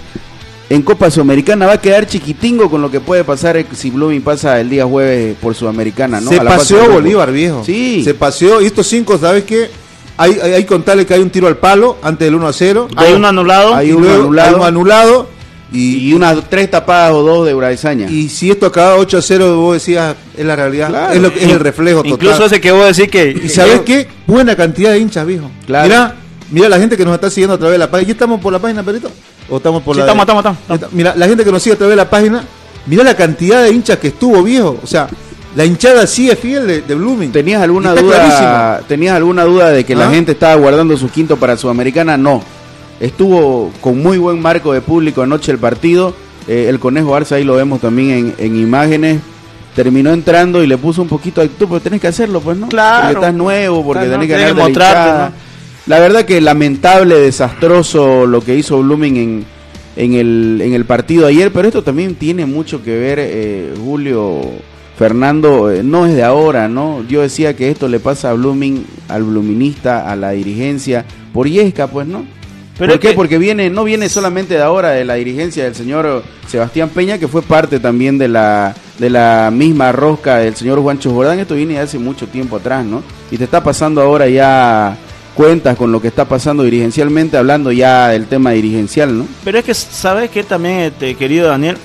[0.71, 4.21] en Copa Sudamericana va a quedar chiquitingo con lo que puede pasar eh, si Blooming
[4.21, 6.29] pasa el día jueves por Sudamericana, ¿no?
[6.31, 6.91] se A la paseó.
[6.91, 7.63] Bolívar, viejo.
[7.65, 8.03] Sí.
[8.05, 8.61] Se paseó.
[8.61, 9.71] Y estos cinco, ¿sabes qué?
[10.19, 12.89] Hay, hay, hay contarle que hay un tiro al palo antes del 1 a 0.
[12.97, 13.75] Hay uno anulado.
[13.75, 14.49] Hay uno anulado.
[14.49, 15.39] hay uno anulado.
[15.71, 18.09] Y, Y unas tres tapadas o dos de Uraizaña.
[18.11, 20.89] y si esto acaba 8 a 0, vos decías, es la realidad.
[20.89, 21.13] Claro.
[21.13, 22.13] es, lo, es el reflejo total.
[22.13, 23.39] Incluso ese que vos decís que...
[23.45, 24.09] ¿Y sabes qué?
[24.27, 25.51] Buena cantidad de hinchas, viejo.
[25.67, 25.87] Claro.
[25.87, 26.15] Mira,
[26.51, 28.07] mira la gente que nos está siguiendo a través de la página.
[28.09, 29.11] ¿Ya estamos por la página, Perito?
[29.51, 30.95] ¿O estamos por Sí, la estamos, de- estamos, estamos, estamos.
[30.95, 32.45] Mira, la gente que nos sigue a través de la página,
[32.87, 34.79] mira la cantidad de hinchas que estuvo, viejo.
[34.83, 35.07] O sea,
[35.59, 37.33] la hinchada sí es fiel de, de Blooming.
[37.33, 38.81] ¿Tenías alguna duda?
[38.87, 40.13] ¿Tenías alguna duda de que la ¿Ah?
[40.13, 42.17] gente estaba guardando su quinto para Sudamericana?
[42.17, 42.41] No.
[43.01, 46.15] Estuvo con muy buen marco de público anoche el partido.
[46.47, 49.19] Eh, el Conejo Arce ahí lo vemos también en, en imágenes.
[49.75, 52.69] terminó entrando y le puso un poquito de actitud, pero tenés que hacerlo, pues, ¿no?
[52.69, 53.07] Claro.
[53.09, 55.33] Porque estás nuevo, porque Claro, tenés que ganar de la.
[55.87, 59.45] La verdad que lamentable, desastroso lo que hizo Blooming en,
[59.97, 64.41] en, el, en el partido ayer, pero esto también tiene mucho que ver, eh, Julio,
[64.99, 67.05] Fernando, eh, no es de ahora, ¿no?
[67.09, 71.87] Yo decía que esto le pasa a Blooming, al Bluminista, a la dirigencia, por Yesca,
[71.87, 72.25] pues, ¿no?
[72.77, 73.09] Pero ¿Por qué?
[73.11, 77.19] que- Porque viene, no viene solamente de ahora de la dirigencia del señor Sebastián Peña,
[77.19, 81.39] que fue parte también de la, de la misma rosca del señor Juancho Jordán.
[81.39, 83.03] Esto viene de hace mucho tiempo atrás, ¿no?
[83.31, 84.97] Y te está pasando ahora ya
[85.35, 89.27] cuentas con lo que está pasando dirigencialmente, hablando ya del tema dirigencial, ¿no?
[89.45, 91.77] Pero es que, ¿sabes qué también, este, querido Daniel?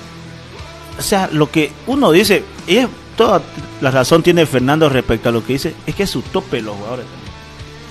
[0.98, 3.42] O sea, lo que uno dice, es toda
[3.80, 6.74] la razón tiene Fernando respecto a lo que dice, es que es su tope los
[6.76, 7.06] jugadores.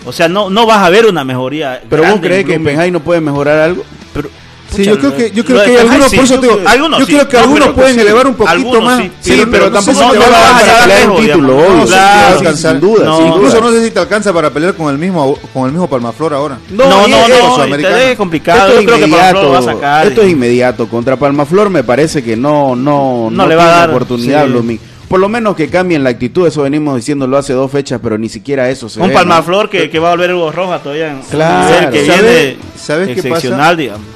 [0.05, 1.81] O sea, no, no vas a ver una mejoría.
[1.89, 2.65] Pero vos crees en que Blooming.
[2.65, 3.83] Penjay no puede mejorar algo?
[4.13, 4.29] Pero,
[4.73, 6.59] Sí, pucha, yo creo que, yo creo que hay algunos, sí, por eso te digo,
[6.67, 7.11] algunos yo sí.
[7.13, 9.01] creo que No, algunos pero pueden sí, elevar un poquito algunos más.
[9.03, 11.73] sí, Sí, pero tampoco no, te no va a a lejos, un título, digamos.
[11.75, 12.79] obvio, claro, a sin alcanzar.
[12.79, 15.87] duda, Incluso no sé si te alcanza para pelear con el mismo con el mismo
[15.87, 16.57] Palmaflor ahora.
[16.71, 17.95] No, no, no, es- te americano.
[17.97, 18.67] deje complicado.
[18.79, 19.55] Esto es inmediato.
[19.85, 20.87] a esto es inmediato.
[20.89, 24.79] Contra Palmaflor me parece que no, no, No le va a dar, oportunidad sí.
[25.13, 28.29] Por lo menos que cambien la actitud, eso venimos diciéndolo hace dos fechas, pero ni
[28.29, 31.21] siquiera eso se un ve, Palmaflor que, que va a volver Hugo Roja todavía en
[31.21, 31.91] Claro.
[31.91, 33.75] que ¿Sabes- viene sabes qué pasa?
[33.75, 34.07] digamos.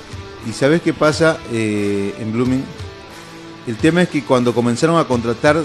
[0.49, 2.63] ¿Y sabes qué pasa eh, en Blooming?
[3.67, 5.57] El tema es que cuando comenzaron a contratar,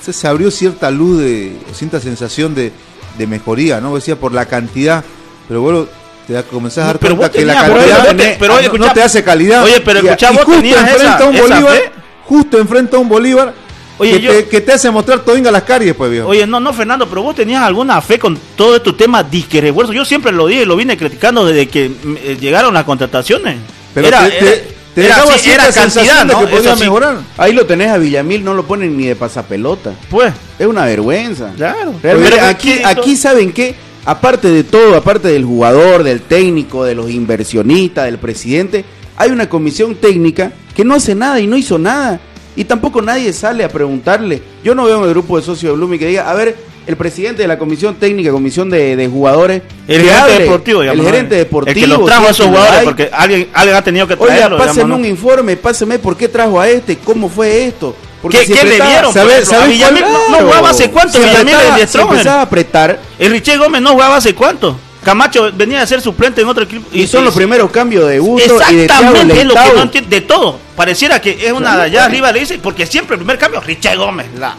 [0.00, 2.70] se, se abrió cierta luz, de cierta sensación de,
[3.18, 3.92] de mejoría, ¿no?
[3.96, 5.02] Decía por la cantidad,
[5.48, 5.86] pero bueno,
[6.28, 8.66] te da- comenzás a dar Pero cuenta que la cantidad pero vos te- pero oye,
[8.68, 9.64] no- no escuchá- te hace calidad.
[9.64, 11.90] Oye, pero Y- escuchá, y vos justo tenías esa- a un esa Bolívar, fe.
[12.26, 13.65] justo enfrenta a un Bolívar
[13.98, 16.28] Oye, que, yo- te, que te hace mostrar todo las caries, pues, viejo.
[16.28, 19.92] Oye, no, no, Fernando, pero vos tenías alguna fe con todo este tema disque refuerzo.
[19.92, 23.56] Yo siempre lo dije y lo vine criticando desde que eh, llegaron las contrataciones.
[23.94, 24.56] pero era, te, te- era-
[24.94, 26.50] te era dejaba así, cierta era sensación cantidad, de ¿no?
[26.50, 26.80] que podía sí.
[26.82, 27.18] mejorar.
[27.36, 29.92] Ahí lo tenés a Villamil, no lo ponen ni de pasapelota.
[30.10, 31.52] Pues, Es una vergüenza.
[31.56, 31.94] claro.
[32.02, 36.94] Realmente, Pero aquí, aquí saben que, aparte de todo, aparte del jugador, del técnico, de
[36.94, 38.84] los inversionistas, del presidente,
[39.16, 42.20] hay una comisión técnica que no hace nada y no hizo nada.
[42.56, 44.42] Y tampoco nadie sale a preguntarle.
[44.64, 46.96] Yo no veo en el grupo de socios de Blooming que diga, a ver, el
[46.96, 51.12] presidente de la comisión técnica, comisión de, de jugadores, El gerente hable, deportivo, digamos, el
[51.12, 51.74] gerente deportivo.
[51.74, 54.56] El que los trajo a es esos jugadores, porque alguien, alguien ha tenido que traerlo.
[54.56, 57.94] Oiga, pásenme un informe, pásenme por qué trajo a este, cómo fue esto.
[58.22, 60.12] Porque ¿Qué- si qué le sabes Villamil cuál?
[60.12, 63.92] no, no jugaba hace cuánto, Si de si empezaba a apretar, El Richie Gómez no
[63.92, 64.78] jugaba hace cuánto.
[65.06, 66.84] Camacho venía a ser suplente en otro equipo.
[66.92, 70.10] y son los primeros cambios de Gusto y de Exactamente, es lo que no entiendo.
[70.10, 70.58] De todo.
[70.74, 73.94] Pareciera que es una de allá arriba, le dice, porque siempre el primer cambio, Richie
[73.94, 74.26] Gómez.
[74.36, 74.56] La,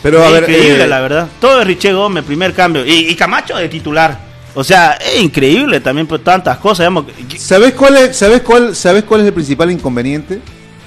[0.00, 1.26] Pero a ver, increíble, eh, la verdad.
[1.40, 2.86] Todo es Richie Gómez, primer cambio.
[2.86, 4.16] Y, y Camacho de titular.
[4.54, 6.84] O sea, es increíble también por tantas cosas.
[6.84, 10.38] digamos, que- ¿Sabes cuál es, sabes cuál, sabes cuál es el principal inconveniente?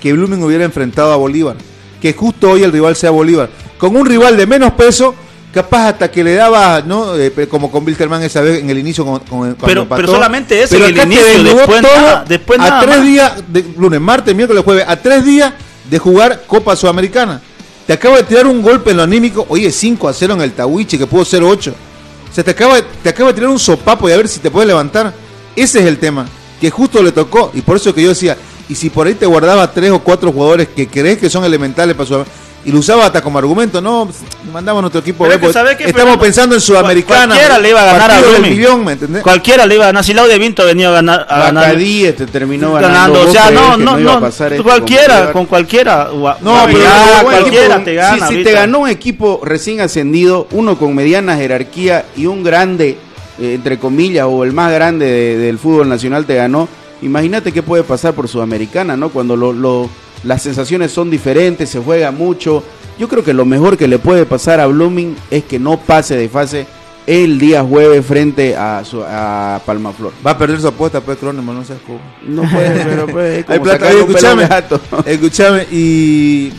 [0.01, 1.57] Que Blooming hubiera enfrentado a Bolívar.
[2.01, 3.49] Que justo hoy el rival sea Bolívar.
[3.77, 5.15] Con un rival de menos peso,
[5.55, 7.15] capaz hasta que le daba, ¿no?
[7.17, 10.01] Eh, como con Wilterman esa vez en el inicio con, con- Pero- empató.
[10.01, 13.05] pero solamente eso, Pero en el inicio, después nada, después a tres más.
[13.05, 15.53] días, de, lunes, martes, miércoles, jueves, a tres días
[15.89, 17.41] de jugar Copa Sudamericana.
[17.87, 20.51] Te acaba de tirar un golpe en lo anímico, oye, 5 a 0 en el
[20.51, 21.73] Tawiche, que pudo ser 8.
[22.29, 24.39] O sea, te acaba, de- te acaba de tirar un sopapo y a ver si
[24.41, 25.13] te puedes levantar.
[25.55, 26.25] Ese es el tema,
[26.59, 28.35] que justo le tocó, y por eso que yo decía,
[28.67, 31.95] y si por ahí te guardaba tres o cuatro jugadores que crees que son elementales
[31.95, 34.09] para Sudamérica, y lo usaba hasta como argumento, no,
[34.51, 37.27] mandamos a nuestro equipo B, es que porque ¿sabe qué, estamos pensando en Sudamericana.
[37.27, 38.51] Cualquiera le iba a ganar a Blooming.
[38.57, 39.21] millón, ¿me entendés?
[39.23, 40.03] Cualquiera le iba a ganar.
[40.03, 41.27] Si Laude Vinto venía a ganar.
[41.29, 42.89] A ganar Bacadí este terminó ganando.
[42.95, 43.21] ganando.
[43.21, 44.19] O ¿Vos sea, creés no, no, no.
[44.19, 46.09] pasar cualquiera, con cualquiera.
[46.41, 48.27] No, pero- ya, cualquiera equipo- te gana.
[48.27, 52.97] Si, si te ganó un equipo recién ascendido, uno con mediana jerarquía y un grande,
[53.39, 56.67] eh, entre comillas, o el más grande de- del fútbol nacional te ganó,
[57.03, 59.09] imagínate qué puede pasar por Sudamericana, ¿no?
[59.09, 59.89] Cuando lo- lo-
[60.23, 62.63] las sensaciones son diferentes, se juega mucho.
[62.97, 66.15] Yo creo que lo mejor que le puede pasar a Blooming es que no pase
[66.15, 66.65] de fase
[67.05, 70.13] el día jueves frente a, su- a Palmaflor.
[70.25, 71.99] Va a perder su apuesta, pues, Cronenberg, no seas cojo.
[72.25, 74.81] No puede, pero pues, es Hay como plata, oye, escúchame, gato.
[75.05, 76.51] escúchame, y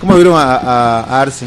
[0.00, 1.46] ¿cómo vieron a, a- a Arce?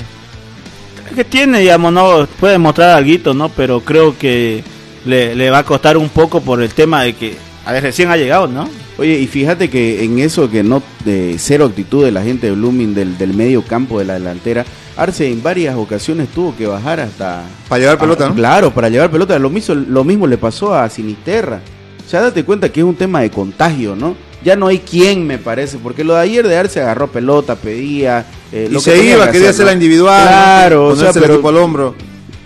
[1.16, 3.50] que tiene, digamos, no puede mostrar algo, ¿no?
[3.50, 4.64] Pero creo que
[5.06, 8.10] le, le va a costar un poco por el tema de que a ver, recién
[8.10, 8.68] ha llegado, ¿no?
[8.98, 12.54] Oye, y fíjate que en eso que no, de cero actitud de la gente de
[12.54, 17.00] Blooming del, del medio campo de la delantera, Arce en varias ocasiones tuvo que bajar
[17.00, 17.44] hasta...
[17.68, 18.36] Para llevar pelota, Ah, ¿no?
[18.36, 19.40] Claro, para llevar pelota.
[19.40, 21.60] Lo mismo, lo mismo le pasó a Sinisterra.
[22.06, 24.16] O sea, date cuenta que es un tema de contagio, ¿no?
[24.44, 28.26] Ya no hay quien, me parece, porque lo de ayer de Arce agarró pelota, pedía...
[28.52, 30.88] eh, Y lo se iba, que quería hacer, la individual, Claro, ¿no?
[30.90, 31.96] o sea, pero- al hombro.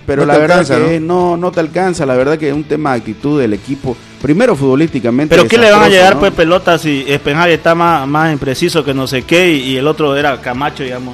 [0.08, 1.38] Pero No la verdad alcanza, que ¿no?
[1.38, 1.52] ¿no?
[1.52, 3.96] te alcanza, la verdad que es un tema de actitud del equipo.
[4.22, 5.36] Primero futbolísticamente.
[5.36, 6.22] Pero ¿qué le van a llegar ¿no?
[6.22, 9.86] pues pelotas si Espenjar está más, más impreciso que no sé qué y, y el
[9.86, 11.14] otro era Camacho, digamos?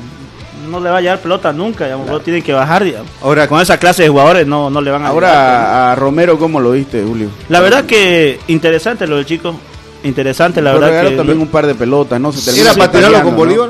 [0.70, 3.10] no le va a llevar pelota nunca, digamos, no tienen que bajar, digamos.
[3.22, 6.60] Ahora, Con esa clase de jugadores no, no le van a Ahora a Romero, ¿cómo
[6.60, 7.30] lo viste, Julio?
[7.50, 9.56] La verdad que interesante lo del chico.
[10.04, 11.16] Interesante, la verdad que.
[11.16, 12.32] también un par de pelotas, ¿no?
[12.32, 13.38] Se ¿era para tirarlo con ¿no?
[13.38, 13.70] Bolívar?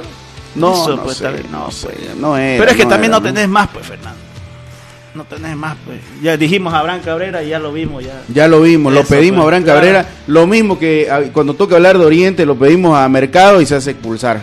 [0.55, 2.15] No, no pues, sé, no no, sé, pues.
[2.15, 4.19] no era, Pero es que también era, no tenés más, pues, Fernando.
[5.15, 5.99] No tenés más, pues.
[6.23, 8.23] Ya dijimos a Abraham Cabrera y ya lo vimos, ya.
[8.33, 9.79] Ya lo vimos, lo pedimos a Abraham claro.
[9.79, 10.07] Cabrera.
[10.27, 13.75] Lo mismo que ah, cuando toca hablar de Oriente, lo pedimos a Mercado y se
[13.75, 14.41] hace expulsar.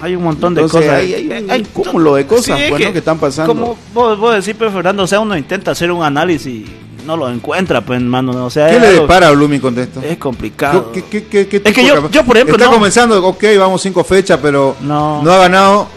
[0.00, 0.84] Hay un montón de cosas.
[0.88, 2.92] hay, hay cúmulo de cosas Sí, es pues, ¿no?
[2.92, 3.52] que están pasando.
[3.52, 6.66] Como vos, vos decís, pues, Fernando, o sea, uno intenta hacer un análisis y
[7.04, 8.46] no lo encuentra, pues, hermano.
[8.46, 10.00] O sea, ¿Qué le depara a Blooming con esto?
[10.00, 10.90] Es complicado.
[10.92, 14.02] ¿Qué- qué- qué- qué Es que yo- por ejemplo, Está no- comenzando, ok, vamos cinco
[14.04, 15.22] fechas, pero No.
[15.22, 15.32] no.
[15.32, 15.88] ha ganado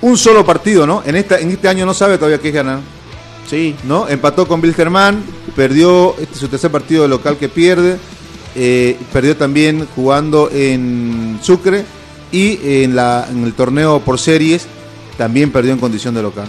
[0.00, 1.02] un solo partido, ¿no?
[1.06, 2.78] En, esta, en este año no sabe todavía qué es ganar,
[3.48, 4.08] Sí, ¿no?
[4.08, 5.22] Empató con Wilterman,
[5.54, 7.98] perdió este es su tercer partido de local que pierde,
[8.56, 11.84] eh, perdió también jugando en Sucre
[12.32, 14.66] y en, la, en el torneo por series
[15.18, 16.46] también perdió en condición de local.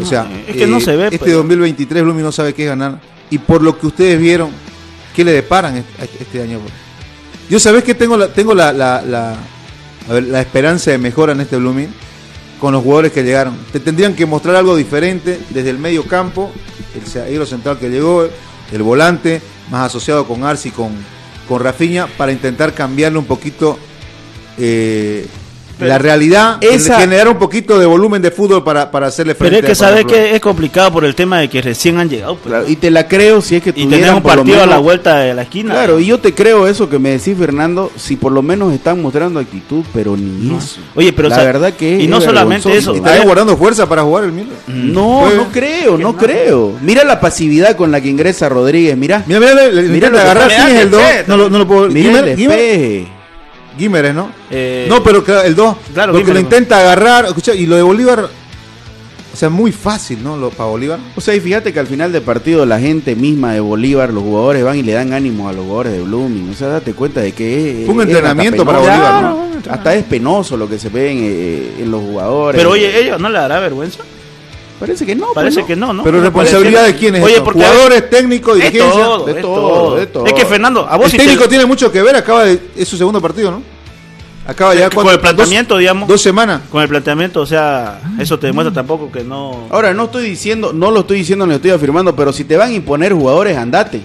[0.00, 1.32] O sea, es que no se ve, Este pues.
[1.32, 3.00] 2023 Blooming no sabe qué es ganar.
[3.30, 4.50] Y por lo que ustedes vieron,
[5.14, 6.60] ¿qué le deparan este, este año?
[7.50, 9.36] Yo sabés que tengo la, tengo la, la, la-
[10.08, 11.88] a ver, la esperanza de mejora en este Blooming
[12.60, 13.56] con los jugadores que llegaron.
[13.72, 16.50] Te tendrían que mostrar algo diferente desde el medio campo,
[16.94, 18.28] el zaguero central que llegó,
[18.72, 19.40] el volante,
[19.70, 20.92] más asociado con Arce y con,
[21.48, 23.78] con Rafinha, para intentar cambiarle un poquito
[24.58, 25.26] eh,
[25.78, 29.50] Pero la realidad, esa- generar un poquito de volumen de fútbol para, para hacerle Pero
[29.50, 32.36] frente es que sabes que es complicado por el tema de que recién han llegado.
[32.36, 32.46] pues.
[32.50, 34.78] claro, y te la creo si es que y tuvieran por lo partido a la
[34.78, 35.72] vuelta de la esquina.
[35.72, 39.02] Claro, y yo te creo eso que me decís, Fernando, si por lo menos están
[39.02, 40.58] mostrando actitud, pero ni No.
[40.58, 40.78] eso.
[40.94, 42.94] Oye, pero la o sea, verdad que y no solamente eso.
[42.94, 44.54] ¿Y estaría guardando fuerza para jugar el Miller?
[44.66, 46.16] No, Pues, no creo, que no no.
[46.16, 46.72] creo.
[46.80, 49.22] Mira la pasividad con la que ingresa Rodríguez, mira.
[49.26, 51.00] Mira, mira, Mira intenta lo que es el 2.
[51.02, 51.88] mira, No, lo- no lo puedo.
[51.90, 53.06] Mira el despeje.
[53.78, 54.30] Guimer es, ¿no?
[54.50, 55.76] Eh, No, pero claro, el 2.
[55.94, 57.26] Claro, porque lo intenta agarrar.
[57.26, 58.28] Escucha, y lo de Bolívar.
[59.32, 60.34] O sea, muy fácil, ¿no?
[60.36, 60.98] Lo, para Bolívar.
[61.14, 64.22] O sea, y fíjate que al final del partido la gente misma de Bolívar, los
[64.22, 66.50] jugadores van y le dan ánimo a los jugadores de Blooming.
[66.50, 68.78] O sea, date cuenta de que es, Fue un es entrenamiento para.
[68.78, 69.28] Bolívar, Claro,
[69.66, 69.72] ¿no?
[69.72, 72.58] Hasta es penoso lo que se ve en, eh, en los jugadores.
[72.58, 73.98] pero oye, ellos no le dará vergüenza.
[74.78, 75.24] Parece que no.
[75.26, 75.66] pues, Parece ¿no?
[75.66, 76.02] que no, ¿no?
[76.04, 78.90] Pero responsabilidad de quién es Oye, porque Jugadores, técnicos, dirigencia.
[78.90, 79.96] todo, de es todo, todo.
[79.96, 80.26] de todo.
[80.26, 82.16] Es que Fernando, a vos El si técnico te- tiene mucho que ver.
[82.16, 82.60] Acaba de.
[82.76, 83.62] Es su segundo partido, ¿no?
[84.48, 86.60] Acaba ya con el planteamiento, dos, digamos, dos semanas.
[86.70, 89.66] con el planteamiento, o sea, eso te demuestra tampoco que no.
[89.70, 92.56] Ahora, no estoy diciendo, no lo estoy diciendo, ni lo estoy afirmando, pero si te
[92.56, 94.00] van a imponer jugadores, andate.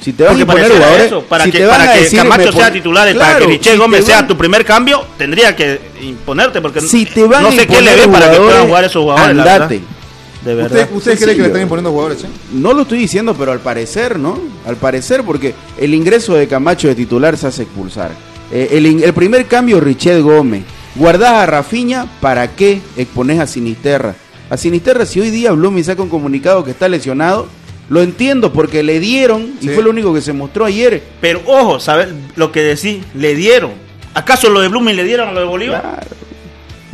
[0.00, 2.00] Si te van a pareciera jugadores, eso, para si que, te van para a que
[2.02, 5.04] decir, Camacho sea titular y para Claro, que Richel si Gómez sea tu primer cambio,
[5.16, 8.66] tendría que imponerte porque Si te van no sé qué le ven para que puedan
[8.66, 9.30] jugar esos jugadores.
[9.38, 9.80] andate.
[10.44, 10.82] De verdad.
[10.82, 12.22] ¿Usted, ¿Usted cree que le están imponiendo jugadores?
[12.22, 12.28] eh?
[12.52, 14.38] No lo estoy diciendo, pero al parecer, ¿no?
[14.66, 18.12] Al parecer, porque el ingreso de Camacho de titular se hace expulsar.
[18.52, 20.62] Eh, el, in- el primer cambio, Richel Gómez.
[20.94, 24.14] Guardás a Rafiña, ¿para qué expones a Sinisterra?
[24.48, 27.48] A Sinisterra, si hoy día Blooming saca un comunicado que está lesionado,
[27.88, 29.74] lo entiendo porque le dieron y Sí.
[29.74, 31.02] fue lo único que se mostró ayer.
[31.20, 32.98] Pero ojo, ¿sabes lo que decís?
[33.14, 33.72] Le dieron.
[34.14, 35.80] ¿Acaso lo de Blooming le dieron a lo de Bolívar?
[35.82, 36.18] Claro.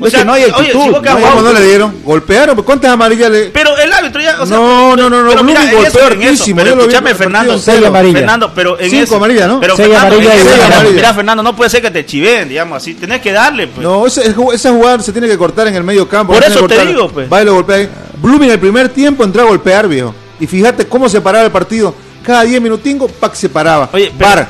[0.01, 0.83] O es sea, que no hay oye, actitud.
[0.83, 1.95] si vos que no has hay jugado- ¿Cómo no le dieron?
[2.05, 2.63] ¿Golpearon?
[2.63, 3.45] ¿Cuántas amarillas le.?
[3.51, 6.77] Pero el árbitro ya, o sea, No, no, no, no, pero mira, golpeó hartísimo, pero
[6.81, 7.57] escúchame, Fernando.
[7.59, 8.19] Seis amarillas.
[8.19, 9.61] Fernando, pero en Cinco eso, amarillas, ¿no?
[9.61, 10.95] Pero Seis Fernando, amarillas amarilla.
[10.97, 13.85] mira, Fernando, no puede ser que te chiven, digamos así, tenés que darle, pues.
[13.87, 16.33] No, ese, esa jugada se tiene que cortar en el medio campo.
[16.33, 17.33] Por eso te digo, pues.
[17.33, 17.89] Va y lo golpea ahí.
[18.21, 20.13] Blooming el primer tiempo entró a golpear, viejo.
[20.45, 21.95] Y fíjate cómo se paraba el partido.
[22.23, 23.89] Cada 10 minutingos, pac, se paraba.
[23.95, 24.49] Oye, pero- Bar,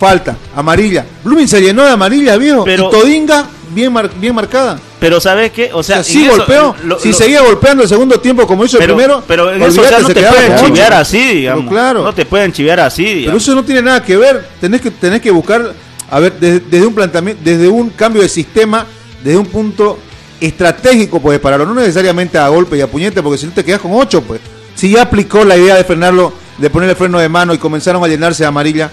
[0.00, 1.06] falta, amarilla.
[1.22, 2.64] Blooming se llenó de amarilla, viejo.
[2.64, 4.78] Pero- y Todinga, bien, mar- bien marcada.
[4.98, 5.70] Pero ¿sabes qué?
[5.72, 6.74] O O sea, sea, sí eso, golpeó.
[6.84, 9.62] lo- si lo- seguía golpeando el segundo tiempo como hizo pero, el primero, pero en
[9.62, 11.64] eso, o sea, no se te pueden chivear así, digamos.
[11.64, 12.02] Pero claro.
[12.02, 13.42] No te pueden chivear así, Pero digamos.
[13.44, 14.48] eso no tiene nada que ver.
[14.60, 15.72] Tenés que, tenés que buscar,
[16.10, 18.84] a ver, desde, desde un planteamiento, desde un cambio de sistema,
[19.22, 19.96] desde un punto
[20.40, 21.66] estratégico, pues, pararlo.
[21.66, 24.40] No necesariamente a golpe y a puñete, porque si no te quedas con ocho, pues.
[24.76, 28.06] Si ya aplicó la idea de frenarlo, de ponerle freno de mano y comenzaron a
[28.06, 28.90] llenarse de amarilla,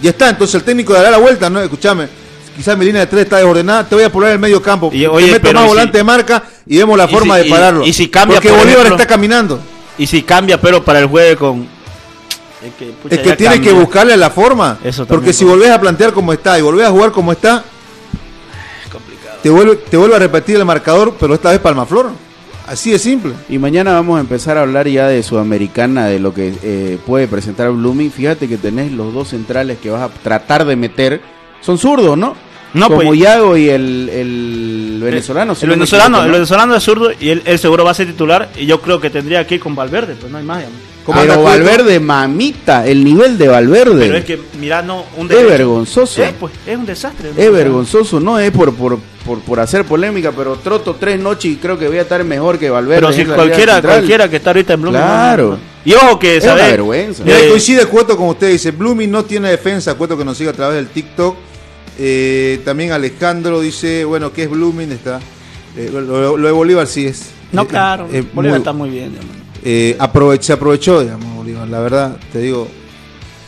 [0.00, 0.28] ya está.
[0.30, 1.60] Entonces el técnico dará la vuelta, ¿no?
[1.60, 2.08] Escúchame.
[2.56, 4.88] Quizás mi línea de tres está desordenada, te voy a poner en el medio campo.
[4.92, 7.36] Y, te oye, meto pero más si- volante de marca y vemos la y forma
[7.36, 7.84] si- de pararlo.
[7.84, 9.60] y si cambia, porque por Bolívar ejemplo- está caminando.
[9.98, 11.66] Y si cambia, pero para el jueves con...
[12.64, 14.78] Es que, pucha, Es que tiene que buscarle la forma.
[14.84, 17.64] Eso también, porque si volvés a plantear como está y volvés a jugar como está,
[19.42, 22.10] te vuelve, te vuelve a repetir el marcador, pero esta vez Palmaflor.
[22.66, 23.34] Así de simple.
[23.48, 27.28] Y mañana vamos a empezar a hablar ya de Sudamericana, de lo que eh, puede
[27.28, 28.10] presentar Blooming.
[28.10, 31.20] Fíjate que tenés los dos centrales que vas a tratar de meter.
[31.60, 32.34] Son zurdos, ¿no?
[32.72, 35.54] No, Como pues- Iago y el, el venezolano.
[35.54, 36.32] si el no venezolano, equivoco, el ¿no?
[36.34, 39.10] venezolano es zurdo y él, él seguro va a ser titular y yo creo que
[39.10, 40.58] tendría que ir con Valverde, pues no hay más.
[40.58, 40.78] digamos.
[41.04, 41.44] ¿Cómo anda Pero?
[41.44, 44.06] Valverde, mamita, el nivel de Valverde.
[44.06, 46.22] Pero es que, mira, no, un es vergonzoso.
[46.22, 47.30] Es, pues, es un desastre.
[47.36, 47.40] ¿no?
[47.42, 51.56] Es vergonzoso, no es por, por, por, por hacer polémica, pero troto tres noches y
[51.56, 53.00] creo que voy a estar mejor que Valverde.
[53.02, 55.00] Pero si cualquiera, cualquiera que está ahorita en Blooming.
[55.02, 55.42] Claro.
[55.44, 55.74] no, no, no.
[55.84, 56.70] Y ojo que, Es una ¿sabes?
[56.70, 57.22] vergüenza.
[57.24, 60.48] Mira, Eh, coincide Cueto con usted, dice, Blooming no tiene defensa, Cueto que nos sigue
[60.50, 61.36] a través del TikTok.
[61.98, 64.90] Eh, también Alejandro dice, bueno, ¿qué es Blooming?
[64.92, 65.20] Está.
[65.76, 67.26] eh, lo, lo- lo de Bolívar sí es.
[67.52, 68.08] No, eh, claro.
[68.10, 69.14] eh, Bolívar muy- está muy bien.
[69.16, 69.43] hermano.
[69.64, 72.68] Eh, aprove- se aprovechó, digamos, Bolívar, la verdad, te digo.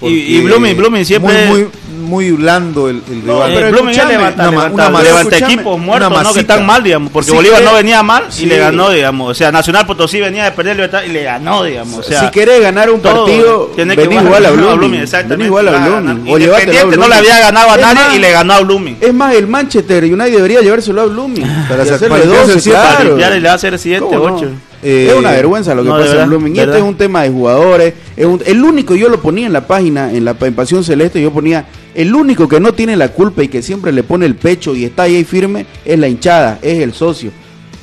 [0.02, 1.70] Y- y Blooming- Blooming siempre- Muy, muy,
[2.06, 3.50] muy blando el, el No, rival.
[3.50, 6.32] Eh, pero Blooming ya escúchame, levanta, una levanta, una ma- levanta equipos muertos, una ¿no?
[6.32, 7.12] Que están mal, digamos.
[7.12, 8.46] Porque Si Bolívar querés- no venía mal y sí.
[8.46, 9.30] le ganó, digamos.
[9.30, 11.98] O sea, Nacional Potosí venía de perder libertad y le ganó, digamos.
[11.98, 14.78] O sea, si querés ganar un todo partido, tiene que igual a a Blooming.
[14.78, 15.46] Blooming, exactamente.
[15.46, 16.16] Igual a a ganar.
[16.26, 18.96] O a Independiente no le había ganado a nadie y le ganó a Blooming.
[19.00, 21.46] Es más, el Manchester United debería llevárselo a Blooming.
[21.68, 23.16] Para Y sa- hacerle para limpiarse 12, el siete, claro.
[23.18, 24.36] Para y le va a hacer 7, ¿Cómo no?
[24.36, 24.46] 8.
[24.82, 26.52] Eh, es una vergüenza lo que no, pasa en verdad, Blooming.
[26.54, 27.94] Y de este es un tema de jugadores.
[28.16, 31.20] Es un- el único, yo lo ponía en la página, en la en Pasión Celeste,
[31.20, 31.64] yo ponía,
[31.96, 34.84] el único que no tiene la culpa y que siempre le pone el pecho y
[34.84, 37.30] está ahí firme es la hinchada, es el socio.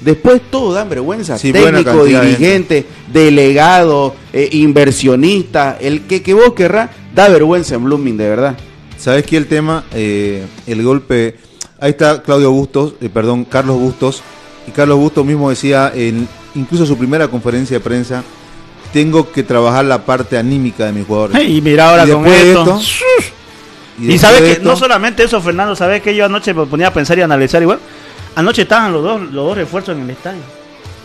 [0.02, 1.38] Después todo dan vergüenza.
[1.38, 7.84] Sí, Técnico, de dirigente, delegado, eh, inversionista, el que, que vos querrás, da vergüenza en
[7.86, 8.58] Blooming, de verdad.
[8.98, 9.84] ¿Sabes qué el tema?
[9.94, 11.36] Eh, el golpe.
[11.80, 14.22] Ahí está Claudio Bustos, eh, perdón, Carlos Bustos.
[14.68, 18.24] Y Carlos Bustos mismo decía, en incluso su primera conferencia de prensa,
[18.94, 21.50] tengo que trabajar la parte anímica de mis jugadores.
[21.50, 22.62] Y mira ahora Y con esto.
[22.62, 22.80] esto-
[24.00, 26.88] Y, sabes de que esto- no solamente eso, Fernando, sabes que yo anoche me ponía
[26.88, 27.80] a pensar y analizar igual.
[28.36, 30.42] Anoche estaban los dos, los dos refuerzos en el estadio.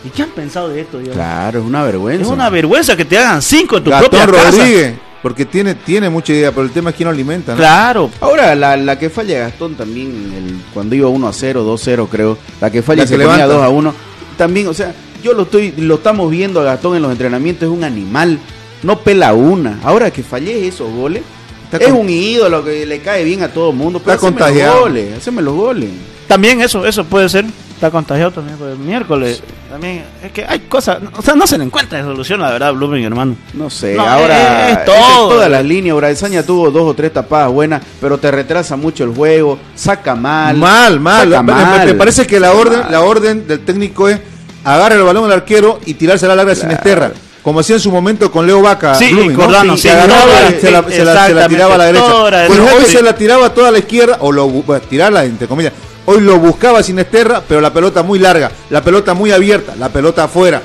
[0.03, 0.97] ¿Y qué han pensado de esto?
[0.99, 1.13] Dios?
[1.13, 2.23] Claro, es una vergüenza.
[2.23, 4.57] Es una vergüenza que te hagan cinco en tu Gastón propia casa.
[4.57, 7.51] Rodríguez, porque tiene, tiene mucha idea, pero el tema es quién lo alimenta.
[7.51, 7.57] ¿no?
[7.57, 8.09] Claro.
[8.21, 11.83] Ahora, la, la que falla Gastón también, el, cuando iba 1 a 0, 2 a
[11.83, 13.53] 0 creo, la que falla La y que se ponía levanta.
[13.55, 13.93] 2 a 1,
[14.37, 17.69] también, o sea, yo lo estoy lo estamos viendo a Gastón en los entrenamientos, es
[17.69, 18.39] un animal,
[18.83, 19.79] no pela una.
[19.83, 21.23] Ahora que falle esos goles,
[21.71, 24.39] Está es un ídolo que le cae bien a todo el mundo, pero Está haceme
[24.39, 24.79] los contagiado.
[24.81, 25.89] goles, haceme los goles.
[26.27, 27.45] También eso, eso puede ser.
[27.75, 29.41] Está contagiado también el miércoles.
[29.69, 33.05] También es que hay cosas, o sea, no se le encuentra solución, la verdad, Blooming,
[33.05, 33.35] hermano.
[33.53, 35.29] No sé, No, ahora es- es es todo.
[35.29, 36.45] todas las líneas.
[36.45, 40.57] Tuvo dos o tres tapadas buenas, pero te retrasa mucho el juego, saca mal.
[40.57, 41.29] Mal, mal.
[41.29, 41.85] saca mal.
[41.87, 42.91] Me parece que la orden, mal.
[42.91, 44.19] la orden del técnico es
[44.65, 46.75] agarre el balón al arquero y tirársela a la larga sin Claro.
[46.77, 47.11] Esterra.
[47.49, 48.93] Como hacía en su momento con Leo Vaca.
[48.93, 50.03] Sí, se, la,
[50.51, 52.05] sí, se la- se la exactamente, tiraba a la derecha.
[52.45, 52.75] eso.
[52.77, 55.73] hoy se la tiraba toda a la izquierda, o lo bu- bueno, tirarla entre comillas.
[56.05, 59.89] Hoy lo buscaba sin Esterra, pero la pelota muy larga, la pelota muy abierta, la
[59.89, 60.61] pelota afuera.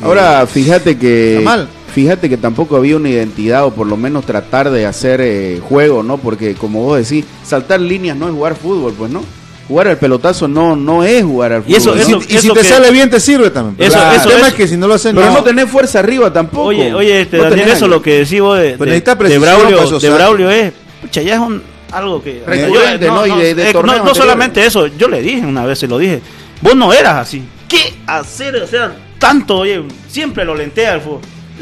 [0.00, 1.38] Ahora, fíjate que.
[1.38, 1.68] Está mal.
[1.92, 6.04] Fíjate que tampoco había una identidad, o por lo menos tratar de hacer eh, juego,
[6.04, 6.18] ¿no?
[6.18, 9.22] Porque, como vos decís, saltar líneas no es jugar fútbol, pues, ¿no?
[9.68, 11.72] Jugar al pelotazo no, no es jugar al fútbol.
[11.72, 12.04] Y eso- Y ¿no?
[12.04, 13.76] si, eso- y si te que- sale bien, te sirve también.
[13.88, 14.14] Eso- Claro.
[14.16, 15.34] eso el tema es- es que si no lo hacen, Pero no.
[15.34, 16.64] no tenés fuerza arriba tampoco.
[16.68, 17.96] Oye, oye, este, No Daniel, eso algo.
[17.96, 20.10] lo que decís vos de, Pero de, de Braulio, esos de.
[20.10, 22.42] Braulio es, pucha, ya es un, algo que...
[22.46, 23.26] Recurrente, ¿no?
[23.26, 25.96] Y de- de eh, no, no solamente eso, yo le dije una vez, se lo
[25.98, 26.20] dije,
[26.60, 27.42] vos no eras así.
[27.68, 28.56] ¿Qué hacer?
[28.56, 31.20] O sea, tanto, oye, siempre lo lentea el fútbol.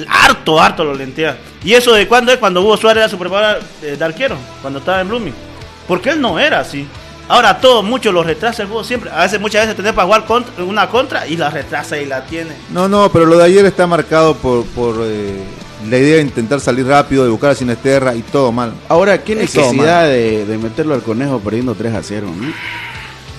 [0.08, 1.36] Harto, harto lo lentea.
[1.62, 2.38] ¿Y eso de cuándo es?
[2.38, 5.34] Cuando Hugo Suárez era su preparador de, de arquero, cuando estaba en Blooming.
[5.86, 6.86] Porque él no era así.
[7.30, 9.10] Ahora todo, mucho lo retrasa el juego siempre.
[9.10, 12.24] A veces, muchas veces tenés para jugar contra, una contra y la retrasa y la
[12.26, 12.50] tiene.
[12.70, 15.40] No, no, pero lo de ayer está marcado por, por eh,
[15.88, 18.72] la idea de intentar salir rápido, de buscar a Sinesterra y todo mal.
[18.88, 22.52] Ahora, ¿qué necesidad de, de meterlo al conejo perdiendo 3 a 0, ¿no?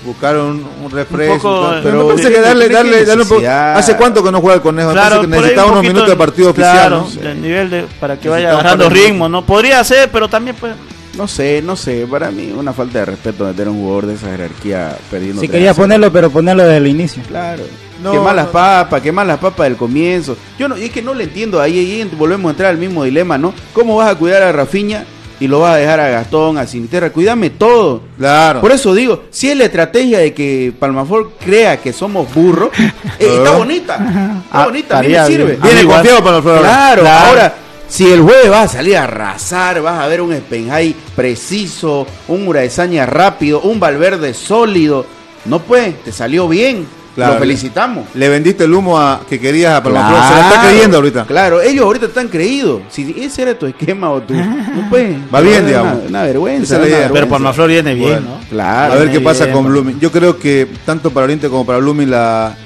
[0.04, 1.34] Buscaron un refresco.
[1.34, 3.46] Un poco, pero pero me parece ¿qué- que darle, darle, darle un poco-?
[3.48, 4.88] ¿Hace cuánto que no juega el conejo?
[4.88, 7.28] Me parece que necesitaba un unos minutos de partido claro, oficial, ¿no?
[7.30, 9.44] del nivel de, para que vaya el- ritmo, ¿no?
[9.44, 10.72] Podría ser, pero también pues...
[11.16, 12.06] No sé, no sé.
[12.10, 15.40] Para mí, una falta de respeto meter a un jugador de esa jerarquía perdiendo.
[15.40, 15.84] Si 3 quería a 0.
[15.84, 17.22] ponerlo, pero ponerlo desde el inicio.
[17.28, 17.62] Claro.
[18.02, 18.52] No, quemar las no.
[18.52, 20.36] papas, quemar las papas del comienzo.
[20.58, 23.04] Yo no, y es que no le entiendo ahí, ahí volvemos a entrar al mismo
[23.04, 23.52] dilema, ¿no?
[23.72, 25.04] ¿Cómo vas a cuidar a Rafiña
[25.38, 27.10] y lo vas a dejar a Gastón, a Sinisterra?
[27.10, 28.02] Cuídame todo.
[28.18, 28.60] Claro.
[28.60, 32.70] Por eso digo, si es la estrategia de que Palmafor crea que somos burros,
[33.20, 33.94] eh, está bonita.
[33.94, 35.44] Está Ah, bonita, a mí me sirve.
[35.44, 35.60] bien.
[35.62, 36.58] Viene confiado para el Flor.
[36.60, 37.26] Claro, Claro.
[37.28, 37.54] ahora,
[37.92, 42.48] si el jueves vas a salir a arrasar, vas a ver un Spenhai preciso, un
[42.48, 45.04] Uraesaña rápido, un Valverde sólido,
[45.44, 47.34] no pues, te salió bien, Claro.
[47.34, 48.06] lo felicitamos.
[48.14, 50.22] Le vendiste el humo a, que querías a Palmaflor.
[50.26, 51.24] Se la está creyendo ahorita.
[51.26, 52.80] Claro, ellos ahorita están creídos.
[52.88, 54.32] Si ese era tu esquema o tu.
[54.72, 55.98] No pues, Va bien, digamos.
[56.08, 56.76] Una, vergüenza.
[56.76, 57.12] Una vergüenza.
[57.12, 58.38] Pero Palmaflor viene bien, Bueno.
[58.40, 58.48] ¿no?
[58.48, 58.94] Claro.
[58.94, 59.80] a ver qué pasa bien, con Palma.
[59.80, 60.00] Blooming.
[60.00, 62.56] Yo creo que tanto para Oriente como para Blooming la,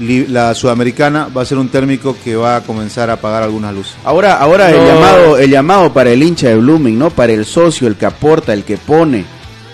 [0.00, 3.94] la sudamericana va a ser un térmico que va a comenzar a apagar algunas luces.
[4.04, 7.10] Ahora, ahora el llamado, el llamado para el hincha de Blooming, ¿no?
[7.10, 9.24] Para el socio, el que aporta, el que pone.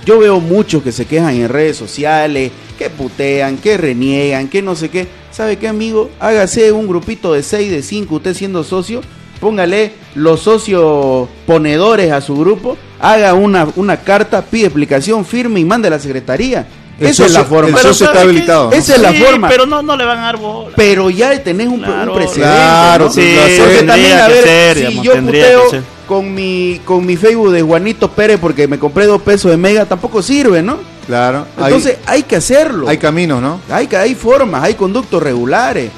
[0.05, 4.75] Yo veo muchos que se quejan en redes sociales, que putean, que reniegan, que no
[4.75, 5.09] sé qué.
[5.31, 6.11] ¿Sabe qué, amigo?
[6.21, 9.03] Hágase un grupito de 6, de 5, usted siendo socio,
[9.41, 15.65] póngale los socios ponedores a su grupo, haga una, una carta, pide explicación, firme y
[15.65, 16.67] mande a la secretaría.
[16.99, 17.77] Esa es la forma.
[17.77, 18.73] Pero socio está habilitado.
[18.73, 19.49] Esa es la Sí, forma.
[19.49, 20.71] Pero no, no le van a dar bola.
[20.77, 22.49] Pero ya tenés un, Claro, un precedente.
[22.49, 23.13] claro, ¿no?
[23.13, 25.63] sí, Porque también, que a ver, ser, si digamos, yo puteo
[26.07, 29.85] con mi, con mi Facebook de Juanito Pérez porque me compré dos pesos de mega,
[29.85, 30.79] tampoco sirve, ¿no?
[31.07, 31.47] Claro.
[31.59, 32.89] Entonces hay, que hacerlo.
[32.89, 33.61] hay caminos, ¿no?
[33.71, 35.91] Hay, hay formas, hay conductos regulares.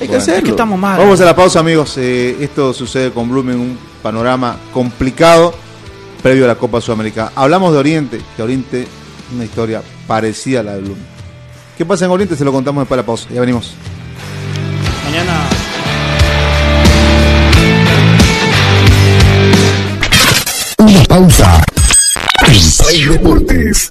[0.00, 0.38] Hay que hacerlo.
[0.38, 0.98] Es que estamos mal.
[0.98, 1.94] Vamos a la pausa, amigos.
[1.96, 5.54] Eh, esto sucede con Blooming, un panorama complicado
[6.22, 7.32] previo a la Copa Sudamericana.
[7.34, 8.86] Hablamos de Oriente, que Oriente
[9.34, 9.82] una historia
[10.12, 11.06] parecida a la de Blooming.
[11.78, 12.36] ¿Qué pasa en Oriente?
[12.36, 13.28] Se lo contamos después de la pausa.
[13.32, 13.72] Ya venimos.
[15.06, 15.48] Mañana.
[20.76, 21.64] Una pausa.
[22.78, 23.90] Play Deportes.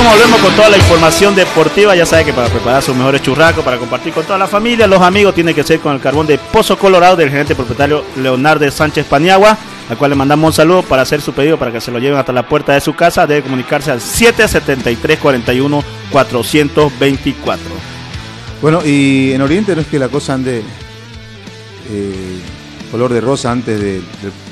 [0.00, 1.94] Volvemos, volvemos con toda la información deportiva.
[1.94, 5.02] Ya sabe que para preparar sus mejores churracos, para compartir con toda la familia, los
[5.02, 9.04] amigos, tiene que ser con el carbón de Pozo Colorado del gerente propietario Leonardo Sánchez
[9.04, 9.58] Paniagua,
[9.90, 12.18] al cual le mandamos un saludo para hacer su pedido para que se lo lleven
[12.18, 13.26] hasta la puerta de su casa.
[13.26, 17.66] Debe comunicarse al 773 41 424.
[18.62, 20.62] Bueno, y en Oriente no es que la cosa ande
[21.90, 22.40] eh,
[22.90, 24.02] color de rosa antes de, de-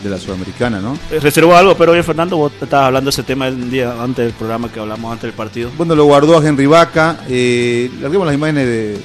[0.02, 0.96] de la Sudamericana, ¿no?
[1.10, 4.24] Eh, Reservó algo, pero oye, Fernando, vos estabas hablando de ese tema el día antes
[4.26, 5.70] del programa que hablamos antes del partido.
[5.76, 7.20] Bueno, lo guardó a Henry Vaca.
[7.28, 8.98] Eh, larguemos las imágenes de,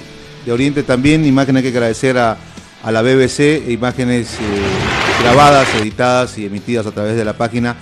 [0.46, 1.26] de Oriente también.
[1.26, 2.38] Imágenes que agradecer a,
[2.84, 3.70] a la BBC.
[3.70, 7.76] Imágenes eh, grabadas, editadas y emitidas a través de la página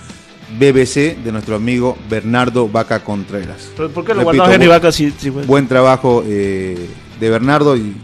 [0.58, 3.70] BBC de nuestro amigo Bernardo Vaca Contreras.
[3.76, 6.88] ¿Pero ¿Por qué lo Repito, guardó Henry Vaca si, si fue- Buen trabajo eh,
[7.20, 7.94] de Bernardo y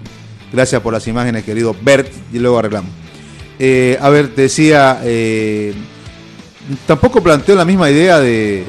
[0.53, 2.11] gracias por las imágenes, querido Bert.
[2.32, 2.90] Y luego arreglamos.
[3.59, 5.74] Eh, a ver, te decía, eh,
[6.86, 8.64] tampoco planteó la misma idea de,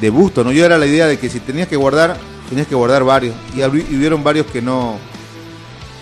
[0.00, 0.52] de Busto, ¿no?
[0.52, 2.16] Yo era la idea de que si tenías que guardar,
[2.48, 3.34] tenías que guardar varios.
[3.54, 4.96] Y, hubieron varios que no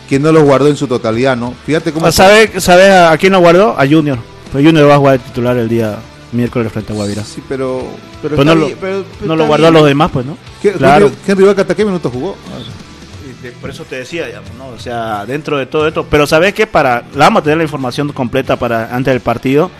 [0.08, 1.52] que no los guardó en su totalidad, ¿no?
[1.66, 2.10] Fíjate cómo...
[2.10, 3.78] ¿Sabes sabe a quién lo guardó?
[3.78, 4.18] A Junior.
[4.50, 5.98] Pues Junior va a jugar de titular el día
[6.32, 7.22] miércoles frente a Guavirá.
[7.24, 7.84] Sí, pero...
[8.22, 10.38] Pero Pues no lo- bien, pero- pero No lo guardó a los demás, pues, ¿no?
[10.62, 11.06] ¿Qué- Claro.
[11.08, 12.10] Henry, Henry Vaca, ¿hasta qué minuto
[13.60, 14.68] Por eso te decía, digamos, ¿no?
[14.68, 16.06] O sea, dentro de todo esto.
[16.10, 17.04] Pero sabes que para.
[17.14, 19.70] La vamos a tener la información completa para antes del partido.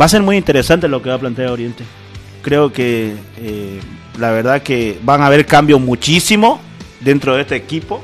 [0.00, 1.84] Va a ser muy interesante lo que va a plantear Oriente.
[2.42, 3.80] Creo que eh,
[4.18, 6.60] la verdad que van a haber cambios muchísimo
[7.00, 8.02] dentro de este equipo.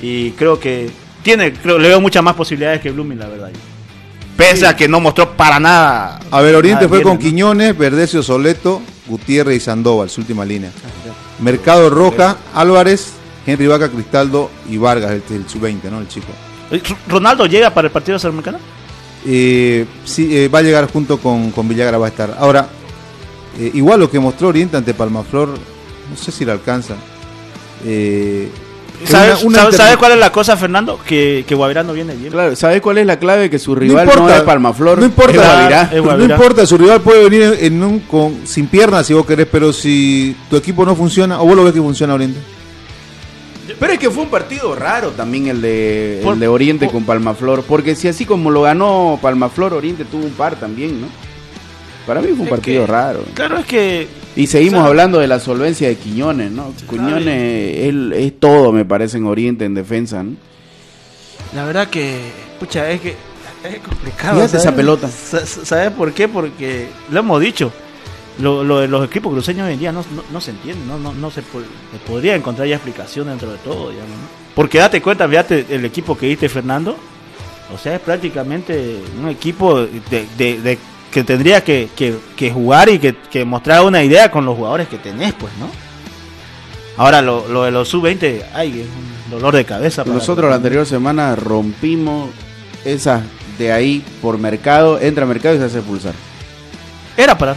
[0.00, 0.90] Y creo que
[1.22, 3.50] tiene, creo, le veo muchas más posibilidades que Blooming, la verdad.
[4.36, 6.20] Pese a que no mostró para nada.
[6.30, 7.18] A ver, Oriente nada fue con ¿no?
[7.18, 10.70] Quiñones, Verdecio Soleto, Gutiérrez y Sandoval, su última línea.
[11.40, 13.15] Mercado Roja, Álvarez,
[13.46, 16.00] Henry Vaca, Cristaldo y Vargas, el, el sub-20, ¿no?
[16.00, 16.26] El chico.
[16.70, 18.58] Eh, ¿Ronaldo llega para el partido sudamericano?
[19.24, 22.36] Eh, sí, eh, va a llegar junto con, con Villagra, va a estar.
[22.38, 22.68] Ahora,
[23.58, 26.94] eh, igual lo que mostró Oriente ante Palmaflor, no sé si le alcanza.
[27.84, 28.48] Eh,
[29.02, 30.98] es ¿Sabes, una- una sabes- sabes cuál es la cosa, Fernando?
[31.06, 32.32] Que, que Guavirá no viene bien.
[32.32, 33.50] Claro, ¿sabes cuál es la clave?
[33.50, 34.98] Que su No rival no, importa, es Palmaflor.
[34.98, 35.82] no importa, es Guavirá.
[35.92, 36.34] Es no Guavirá.
[36.34, 40.34] importa, su rival puede venir en un, con, sin piernas si vos querés, pero si
[40.48, 42.38] tu equipo no funciona, o vos lo ves que funciona Oriente.
[43.78, 46.94] Pero es que fue un partido raro también el de, Por- el de Oriente por-
[46.94, 47.62] con Palmaflor.
[47.64, 51.08] Porque si así como lo ganó Palmaflor, Oriente tuvo un par también, ¿no?
[52.06, 53.24] Para mí fue un Es partido que- raro.
[53.34, 54.06] Claro, es que
[54.36, 56.72] Y seguimos hablando de la solvencia de Quiñones, ¿no?
[56.88, 57.26] Quiñones
[57.78, 60.32] él, es todo, me parece, en Oriente, en defensa, ¿no?
[61.54, 62.18] La verdad que,
[62.60, 63.14] pucha, es que
[63.64, 64.36] es complicado.
[64.36, 65.08] Fíjate esa pelota.
[65.08, 66.28] Sa- sa- ¿Sabes por qué?
[66.28, 67.72] Porque lo hemos dicho.
[68.38, 70.98] Lo, lo de los equipos cruceños hoy en día no, no, no se entiende, no,
[70.98, 73.90] no, no se, po- se podría encontrar ya explicación dentro de todo.
[73.90, 74.28] digamos, ¿no?
[74.54, 76.96] Porque date cuenta, fíjate, el equipo que diste Fernando,
[77.74, 80.78] O sea, es prácticamente un equipo de, de- de-
[81.10, 84.86] que tendría que, que- que jugar y que, que mostrar una idea con los jugadores
[84.88, 85.68] que tenés, pues, ¿no?
[86.98, 90.04] Ahora, lo, lo de los sub-20, ay, es un dolor de cabeza.
[90.04, 92.30] para- Nosotros la anterior semana rompimos
[92.84, 93.22] esas
[93.58, 96.14] de ahí por mercado, entra a mercado y se hace expulsar.
[97.16, 97.56] Era para.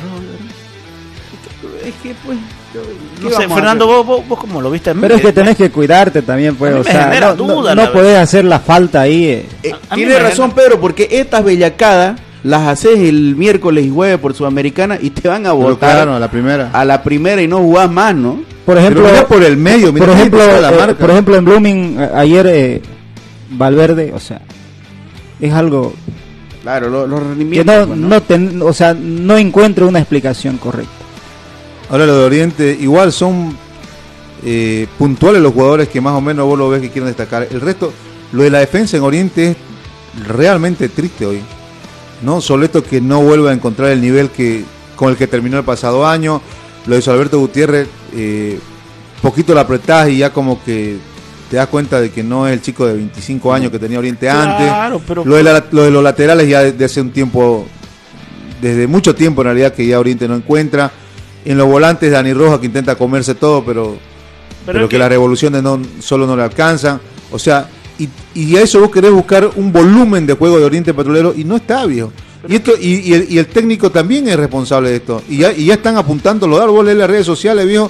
[1.89, 2.37] Es que, pues,
[2.73, 2.81] yo-
[3.23, 5.01] no ¿Qué sé, Fernando, vos, vos, vos cómo lo viste a mí.
[5.01, 8.17] Pero es que tenés que cuidarte también, pues, o sea, no, no- duda, no podés
[8.17, 9.25] hacer la falta ahí.
[9.25, 9.45] eh.
[9.63, 14.33] Eh, tiene razón genera- Pedro, porque estas bellacadas las haces el miércoles y jueves por
[14.33, 16.69] Sudamericana y te van a votar claro, a la primera.
[16.71, 18.41] a la primera y no jugás más, ¿no?
[18.65, 20.95] Por ejemplo, por el medio, mira por ejemplo, eh, marca.
[20.95, 22.81] por ejemplo en Blooming eh, ayer eh,
[23.49, 24.41] Valverde, o sea,
[25.41, 25.93] es algo
[26.61, 27.75] Claro, lo- los que rendimientos.
[27.75, 30.91] no, pues, no ten- o sea, no encuentro una explicación correcta.
[31.89, 33.55] Ahora lo de Oriente, igual son
[34.45, 37.47] eh, puntuales los jugadores que más o menos vos lo ves que quieren destacar.
[37.49, 37.91] El resto,
[38.31, 41.41] lo de la defensa en Oriente es realmente triste hoy.
[42.21, 42.41] ¿no?
[42.41, 44.63] Soleto que no vuelve a encontrar el nivel que
[44.95, 46.41] con el que terminó el pasado año.
[46.85, 48.59] Lo de Alberto Gutiérrez, eh,
[49.21, 50.97] poquito la apretás y ya como que
[51.49, 54.29] te das cuenta de que no es el chico de 25 años que tenía Oriente
[54.29, 54.67] antes.
[55.07, 57.65] Pero Lo de, la- lo de los laterales ya desde hace un tiempo,
[58.61, 60.91] desde mucho tiempo en realidad que ya Oriente no encuentra.
[61.45, 63.97] En los volantes Dani Roja que intenta comerse todo, pero,
[64.65, 66.99] pero, que, las revoluciones no, solo no le alcanzan.
[67.31, 70.93] O sea, y, y a eso vos querés buscar un volumen de juego de Oriente
[70.93, 72.11] Petrolero y no está, viejo.
[72.47, 75.21] Y, esto, y, y el, y el técnico también es responsable de esto.
[75.29, 76.65] Y ya, y ya están apuntando los.
[76.67, 77.89] Vos lees las redes sociales, viejo,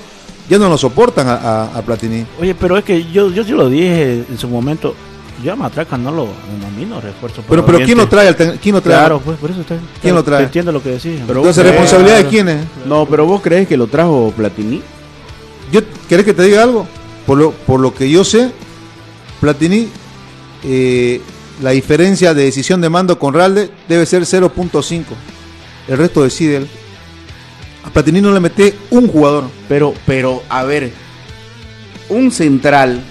[0.50, 2.26] ya no lo soportan a, a- a Platini.
[2.40, 4.96] Oye, pero es que yo, yo sí lo dije en su momento.
[5.44, 7.44] Yo a Matraca no lo denomino refuerzo.
[7.48, 8.36] Pero, pero ¿quién lo trae?
[8.36, 8.98] ¿Quién lo trae?
[9.00, 9.78] Claro, pues por eso está.
[10.02, 10.44] ¿Quién lo trae?
[10.44, 11.22] Entiendo lo que decís.
[11.26, 11.70] Pero- Entonces, Claro.
[11.80, 12.66] ¿responsabilidad de quién es?
[12.86, 14.82] No, pero vos crees que lo trajo Platini?
[15.72, 16.86] Yo, ¿Querés que te diga algo?
[17.26, 18.52] Por lo, por lo que yo sé,
[19.40, 19.88] Platini,
[20.64, 21.22] eh,
[21.62, 25.04] la diferencia de decisión de mando con Ralde debe ser 0.5.
[25.88, 26.68] El resto decide él.
[27.86, 29.46] A Platini no le mete un jugador.
[29.70, 30.92] Pero, pero, a ver,
[32.10, 33.02] un central,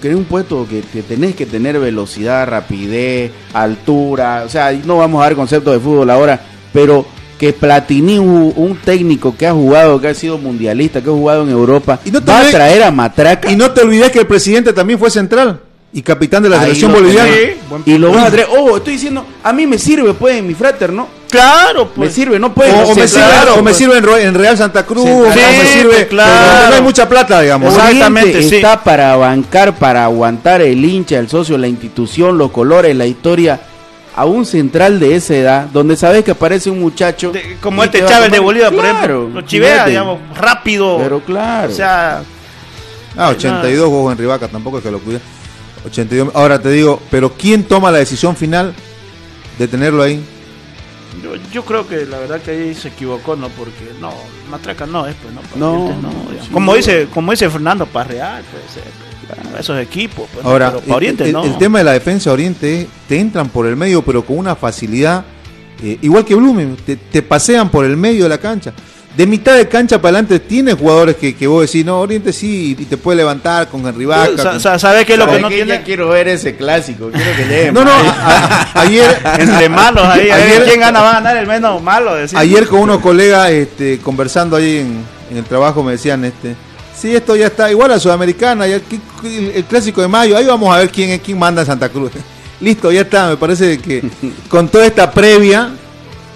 [0.00, 5.20] que un puesto que, que tenés que tener velocidad, rapidez, altura, o sea, no vamos
[5.20, 6.40] a dar conceptos de fútbol ahora,
[6.72, 7.06] pero
[7.38, 11.42] que Platini, un, un técnico que ha jugado, que ha sido mundialista, que ha jugado
[11.44, 14.10] en Europa, Y no te va a olvides- traer a Matraca Y no te olvides
[14.10, 15.60] que el presidente también fue central
[15.92, 17.30] y capitán de la Ahí selección boliviana.
[17.32, 17.56] tenés.
[17.86, 18.46] y lo vas a traer.
[18.56, 21.08] Oh, estoy diciendo, a mí me sirve, pues, en mi frater, ¿no?
[21.30, 22.14] Claro, Me pues.
[22.14, 22.72] sirve, no puede.
[22.72, 23.76] O, o me sirve, claro, o me pues.
[23.76, 26.68] sirve en, Real Santa Cruz, Sí, o me sirve claro.
[26.70, 27.72] no hay mucha plata, digamos.
[27.74, 28.56] Exactamente, Oriente sí.
[28.56, 33.60] está para bancar, para aguantar el hincha, el socio, la institución, los colores, la historia.
[34.16, 37.30] A un central de esa edad, donde sabes que aparece un muchacho.
[37.30, 39.28] De- como este Chávez de Bolívar, por ejemplo.
[39.32, 39.90] Lo chivea, fíjate.
[39.90, 40.98] digamos, rápido.
[40.98, 41.72] Pero claro.
[41.72, 42.22] O sea,
[43.16, 45.20] Ah, 82 juegos en Rivaca, tampoco es que lo cuide.
[45.86, 46.34] 82.
[46.34, 48.74] Ahora te digo, pero ¿quién toma la decisión final
[49.58, 50.22] de tenerlo ahí?
[51.22, 53.48] Yo, yo creo que la verdad que ahí se equivocó, ¿no?
[53.50, 54.12] Porque no,
[54.50, 55.40] Matraca no es, pues, no.
[55.42, 56.10] para No, no,
[56.42, 58.84] sí, como dice como dice Fernando Parreal, pues,
[59.60, 61.44] Esos equipos, pues, no, Ahora, pero para Oriente el- no.
[61.44, 64.38] el tema de la defensa de Oriente es, te entran por el medio, pero con
[64.38, 65.24] una facilidad,
[65.82, 68.72] eh, igual que Blumen, te, te pasean por el medio de la cancha.
[69.16, 72.76] De mitad de cancha para adelante tiene jugadores que, que vos decís, no, Oriente sí,
[72.78, 74.30] y te puede levantar con Henry Vaca.
[74.36, 75.54] Sa- con- sa- ¿Sabes qué es lo que ¿Sabes no qué?
[75.56, 75.68] tiene?
[75.72, 77.10] Ya quiero ver ese clásico.
[77.10, 81.10] Quiero que le No, no, a- a- ayer, Entre malos ahí, Ayer- quién gana, va
[81.10, 82.14] a ganar el menos malo.
[82.14, 82.38] decir.
[82.38, 86.54] Ayer con unos colegas este, conversando ahí en, en el trabajo me decían, este,
[86.96, 90.36] sí, esto ya está igual a Sudamericana, ya, ¿qué- qué- el, el clásico de mayo,
[90.36, 92.12] ahí vamos a ver quién es quién manda en Santa Cruz.
[92.60, 94.04] Listo, ya está, me parece que
[94.48, 95.70] con toda esta previa,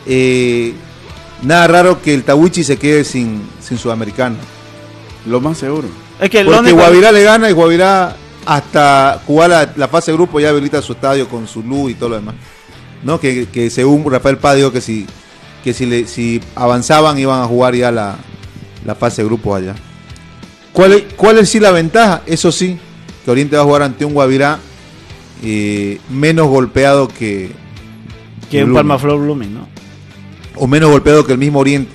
[0.06, 0.74] eh,
[1.44, 4.36] nada raro que el Tawichi se quede sin, sin Sudamericana.
[5.26, 5.88] Lo más seguro.
[6.20, 8.16] Es que Porque único- Guavirá le gana y Guavirá
[8.46, 11.94] hasta jugar la, la fase de grupo ya habilita su estadio con su luz y
[11.94, 12.34] todo lo demás.
[13.02, 13.18] ¿No?
[13.20, 15.06] Que, que según Rafael Paz dijo que si,
[15.62, 18.16] que si, le, si avanzaban iban a jugar ya la,
[18.84, 19.74] la fase de grupo allá.
[20.72, 22.22] ¿Cuál es, ¿Cuál es sí la ventaja?
[22.26, 22.78] Eso sí,
[23.24, 24.58] que Oriente va a jugar ante un Guavirá
[25.42, 27.50] eh, menos golpeado que,
[28.50, 28.74] que un Blooming.
[28.74, 29.68] Palma Flor Blooming, ¿no?
[30.56, 31.92] O menos golpeado que el mismo Oriente.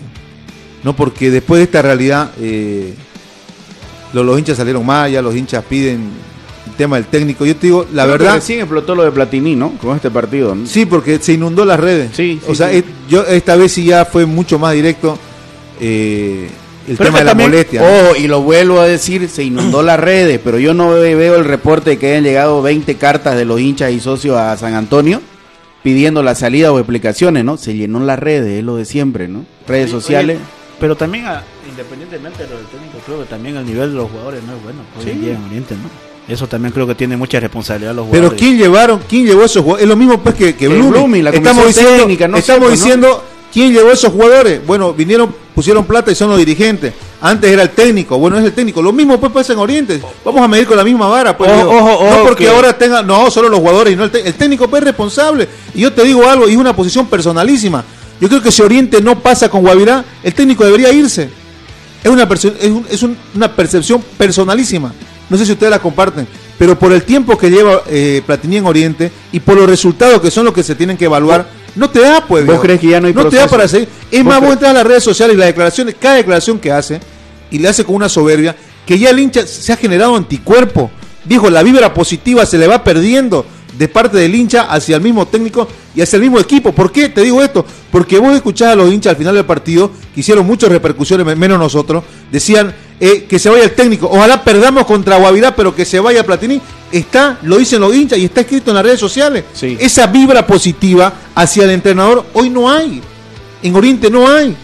[0.83, 2.93] No, porque después de esta realidad, eh,
[4.13, 6.09] los, los hinchas salieron mal, ya los hinchas piden
[6.67, 7.45] el tema del técnico.
[7.45, 9.71] Yo te digo, la Creo verdad, Recién explotó lo de Platini, ¿no?
[9.81, 10.55] Con este partido.
[10.55, 10.65] ¿no?
[10.65, 12.11] sí, porque se inundó las redes.
[12.15, 12.77] Sí, sí, o sea, sí.
[12.77, 15.17] es- yo esta vez sí ya fue mucho más directo
[15.81, 16.49] eh,
[16.87, 17.83] el Pero tema de la también- molestia.
[17.83, 21.35] Oh, y lo vuelvo a decir, se inundó las redes, pero yo no ve- veo
[21.35, 24.73] el reporte de que hayan llegado 20 cartas de los hinchas y socios a San
[24.75, 25.21] Antonio
[25.83, 27.57] pidiendo la salida o explicaciones, ¿no?
[27.57, 29.45] Se llenó las redes, es lo de siempre, ¿no?
[29.67, 30.37] Redes Sí, sociales.
[30.37, 30.45] oye,
[30.79, 31.25] pero también,
[31.69, 34.63] independientemente de lo del técnico, creo que también el nivel de los jugadores no es
[34.63, 34.79] bueno.
[34.99, 36.09] Hoy en día en Oriente, ¿no?
[36.33, 38.39] Eso también creo que tiene mucha responsabilidad los Pero jugadores.
[38.39, 38.99] ¿quién llevaron?
[39.09, 39.83] ¿Quién llevó esos jugadores?
[39.83, 40.91] Es lo mismo pues que, que Que Blooming.
[40.91, 43.21] Blooming, la estamos diciendo, técnica, no estamos ¿no?
[43.51, 44.65] Quién llevó esos jugadores.
[44.65, 46.93] Bueno, vinieron, pusieron plata y son los dirigentes.
[47.21, 48.17] Antes era el técnico.
[48.17, 48.81] Bueno, es el técnico.
[48.81, 50.01] Lo mismo pues pasa en Oriente.
[50.23, 51.37] Vamos a medir con la misma vara.
[51.37, 51.69] Pues, digo.
[51.69, 54.67] ojo, no porque que- ahora tenga, no, solo los jugadores y no el, el técnico
[54.69, 55.47] pues es responsable.
[55.75, 57.83] Y yo te digo algo, y es una posición personalísima.
[58.21, 61.29] Yo creo que si Oriente no pasa con Guavirá, el técnico debería irse.
[62.03, 64.93] Es una, es un- es un- una percepción personalísima.
[65.29, 66.27] No sé si ustedes la comparten,
[66.57, 70.31] pero por el tiempo que lleva eh, Platini en Oriente y por los resultados que
[70.31, 72.45] son los que se tienen que evaluar, no te da, pues.
[72.45, 73.87] ¿Vos crees que ya no hay te da para seguir.
[74.11, 76.71] Es ¿Vos más, vos entras a las redes sociales y las declaraciones, cada declaración que
[76.71, 76.99] hace,
[77.51, 78.55] y le hace con una soberbia,
[78.85, 80.91] que ya el hincha se ha generado anticuerpo.
[81.25, 83.45] Dijo, la vibra positiva se le va perdiendo
[83.77, 86.73] de parte del hincha hacia el mismo técnico y hacia el mismo equipo.
[86.73, 87.65] ¿Por qué te digo esto?
[87.91, 91.35] Porque vos escuchás a los hinchas al final del partido, que hicieron muchas repercusiones, me-
[91.35, 94.09] menos nosotros, decían eh, que se vaya el técnico.
[94.11, 96.61] Ojalá perdamos contra Guavirá, pero que se vaya Platini.
[96.91, 99.45] Está, lo dicen los hinchas y está escrito en las redes sociales.
[99.53, 99.77] Sí.
[99.79, 103.01] Esa vibra positiva hacia el entrenador hoy no hay.
[103.61, 104.55] En Oriente no hay.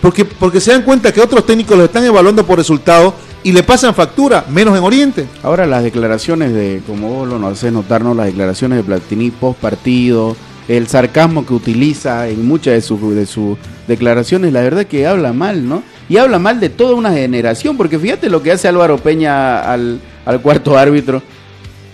[0.00, 3.62] Porque, porque se dan cuenta que otros técnicos los están evaluando por resultados y le
[3.62, 5.26] pasan factura, menos en Oriente.
[5.42, 8.14] Ahora las declaraciones de, como vos lo haces notar, ¿no?
[8.14, 10.36] las declaraciones de Platini post partido,
[10.76, 13.58] el sarcasmo que utiliza en muchas de sus de sus
[13.88, 15.82] declaraciones, la verdad que habla mal, ¿no?
[16.08, 20.00] Y habla mal de toda una generación, porque fíjate lo que hace Álvaro Peña al,
[20.24, 21.22] al cuarto árbitro.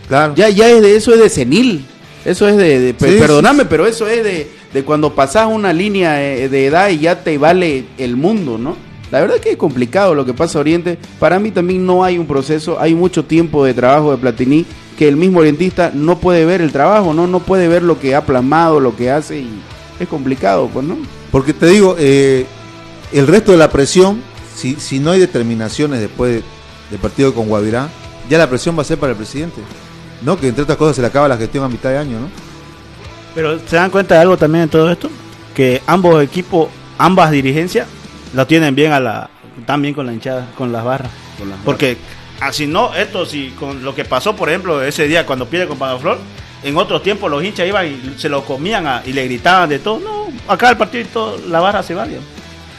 [0.09, 0.35] Claro.
[0.37, 1.85] Ya, ya es de eso es de senil.
[2.25, 6.23] Eso es de, de- Sí, perdóname, pero eso es de, de cuando pasas una línea
[6.23, 8.77] eh, de edad y ya te vale el mundo, ¿no?
[9.13, 10.99] La verdad que es complicado lo que pasa a Oriente.
[11.21, 14.67] Para mí también no hay un proceso, hay mucho tiempo de trabajo de Platini
[14.97, 18.15] que el mismo orientista no puede ver el trabajo, no, no puede ver lo que
[18.15, 19.51] ha plasmado, lo que hace y
[20.01, 20.97] es complicado, pues, ¿no?
[21.31, 22.47] Porque te digo, eh,
[23.13, 24.21] el resto de la presión,
[24.55, 26.43] si, si no hay determinaciones después de-
[26.91, 27.89] del partido con Guavirá,
[28.31, 29.61] ya la presión va a ser para el presidente.
[30.23, 30.41] ¿No?
[30.41, 32.29] Que entre otras cosas se le acaba la gestión a mitad de año, ¿no?
[33.35, 35.11] Pero se dan cuenta de algo también en todo esto,
[35.55, 37.87] que ambos equipos, ambas dirigencias,
[38.33, 39.29] lo tienen bien a la,
[39.59, 41.11] están bien con la hinchada, con las barras.
[41.67, 41.99] Porque
[42.41, 45.79] así no, esto si con lo que pasó, por ejemplo, ese día cuando pierde con
[45.79, 46.19] Panaflor,
[46.63, 49.79] en otros tiempos los hinchas iban y se lo comían a- y le gritaban de
[49.79, 50.01] todo.
[50.01, 52.07] No, acá el partido y todo, la barra se va.
[52.07, 52.27] digamos.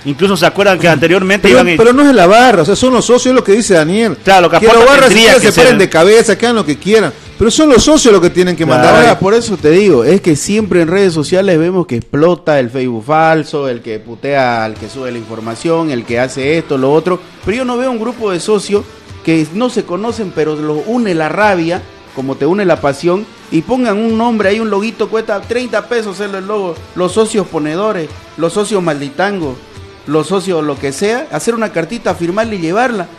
[0.05, 2.76] Incluso se acuerdan que anteriormente Pero, iban y- pero no es la barra, o sea,
[2.78, 4.16] son los socios, es lo que dice Daniel.
[4.24, 6.78] Claro, lo que que los barras si se paren de cabeza, que hagan lo que
[6.78, 7.12] quieran.
[7.38, 8.95] Pero son los socios los que tienen que mandar.
[8.95, 12.70] Ahora, por eso te digo, es que siempre en redes sociales vemos que explota el
[12.70, 16.91] Facebook falso, el que putea al que sube la información, el que hace esto, lo
[16.93, 17.20] otro.
[17.45, 18.84] Pero yo no veo un grupo de socios
[19.28, 21.82] que no se conocen, pero los une la rabia,
[22.15, 26.21] como te une la pasión, y pongan un nombre ahí, un loguito, cuesta 30 pesos
[26.21, 26.75] el logo.
[26.95, 29.57] Los socios ponedores, los socios malditangos,
[30.05, 33.09] los socios lo que sea, hacer una cartita, firmarla y llevarla.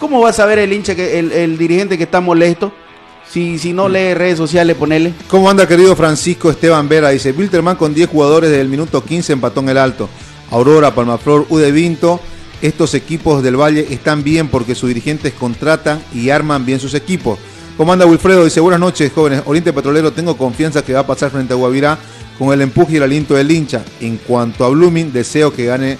[0.00, 2.72] ¿Cómo va a saber el hincha, que el, el dirigente que está molesto?
[3.30, 5.12] Si, si no lee redes sociales, ponele.
[5.28, 7.10] ¿Cómo anda, querido Francisco Esteban Vera?
[7.10, 10.08] Dice, Wilterman con 10 jugadores desde el minuto 15 empató en el alto.
[10.50, 12.20] Aurora, Palmaflor, U de Vinto.
[12.64, 17.38] Estos equipos del Valle están bien porque sus dirigentes contratan y arman bien sus equipos.
[17.76, 18.42] ¿Cómo anda Wilfredo?
[18.42, 19.42] Dice, buenas noches, jóvenes.
[19.44, 21.98] Oriente Petrolero, tengo confianza que va a pasar frente a Guavirá
[22.38, 23.84] con el empuje y el aliento del hincha.
[24.00, 25.98] En cuanto a Blooming, deseo que gane,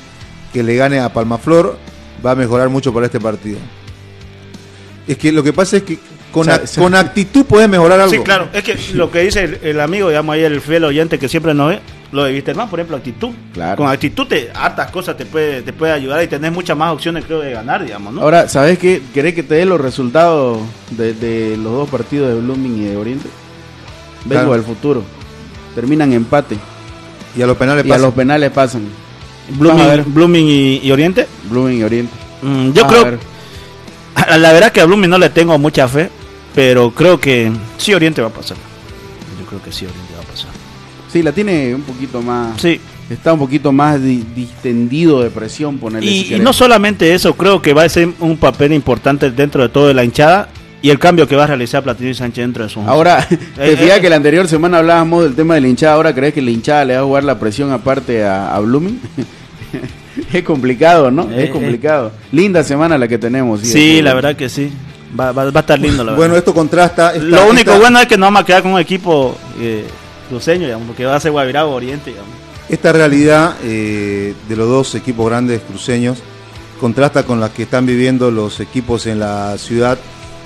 [0.54, 1.76] que le gane a Palmaflor.
[2.24, 3.58] Va a mejorar mucho para este partido.
[5.06, 5.98] Es que lo que pasa es que
[6.32, 6.48] con,
[6.94, 8.10] actitud puedes mejorar algo.
[8.10, 8.48] Sí, claro.
[8.54, 11.52] Es que lo que dice el, el amigo, digamos ahí el fiel oyente que siempre
[11.52, 11.80] nos ve,
[12.14, 13.30] lo de Wisterman, por ejemplo, actitud.
[13.52, 13.76] Claro.
[13.76, 17.24] Con actitud te hartas cosas te puede, te puede ayudar y tenés muchas más opciones,
[17.24, 18.22] creo, de ganar, digamos, ¿no?
[18.22, 19.02] Ahora, ¿sabes qué?
[19.12, 20.58] ¿Querés que te dé los resultados
[20.90, 23.28] de, de los dos partidos de Blooming y de Oriente?
[24.24, 24.54] Vengo Claro.
[24.54, 25.02] al futuro.
[25.74, 26.56] Terminan empate.
[27.36, 28.06] Y a los penales Y a pasa.
[28.06, 28.82] los penales pasan.
[29.50, 29.96] Blooming, a.
[30.06, 31.26] Blooming y, y Oriente.
[31.50, 32.12] Blooming y Oriente.
[32.42, 33.18] Mm, yo Vas a creo, ver.
[34.38, 36.08] la verdad que a Blooming no le tengo mucha fe,
[36.54, 38.56] pero creo que sí Oriente va a pasar.
[39.40, 40.50] Yo creo que sí Oriente va a pasar.
[41.14, 42.60] Sí, la tiene un poquito más.
[42.60, 42.80] Sí.
[43.08, 47.34] Está un poquito más di- distendido de presión, ponerle Y, si y no solamente eso,
[47.34, 50.48] creo que va a ser un papel importante dentro de todo de la hinchada
[50.82, 53.24] y el cambio que va a realizar Platino y Sánchez dentro de su Ahora,
[53.56, 54.00] te Eh, fijas eh.
[54.00, 55.94] que la anterior semana hablábamos del tema de la hinchada.
[55.94, 58.98] Ahora, ¿crees que la hinchada le va a jugar la presión aparte a, a Blooming?
[60.32, 61.30] es complicado, ¿no?
[61.30, 62.10] Eh, es complicado.
[62.32, 63.60] Linda semana la que tenemos.
[63.60, 64.70] Sí, la verdad que sí.
[65.18, 66.16] Va, va- va a estar lindo, la verdad.
[66.16, 67.12] Bueno, esto contrasta.
[67.14, 69.84] esta- Lo único esta- bueno es que no vamos a quedar con un equipo eh,
[70.28, 72.30] cruceño, digamos, porque va a ser Guavirá o Oriente, digamos.
[72.68, 76.18] Esta realidad eh, de los dos equipos grandes cruceños
[76.80, 79.98] contrasta con la que están viviendo los equipos en la ciudad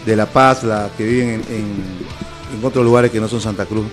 [0.05, 2.19] de La Paz, la que viven en, en-
[2.59, 3.85] en otros lugares que no son Santa Cruz.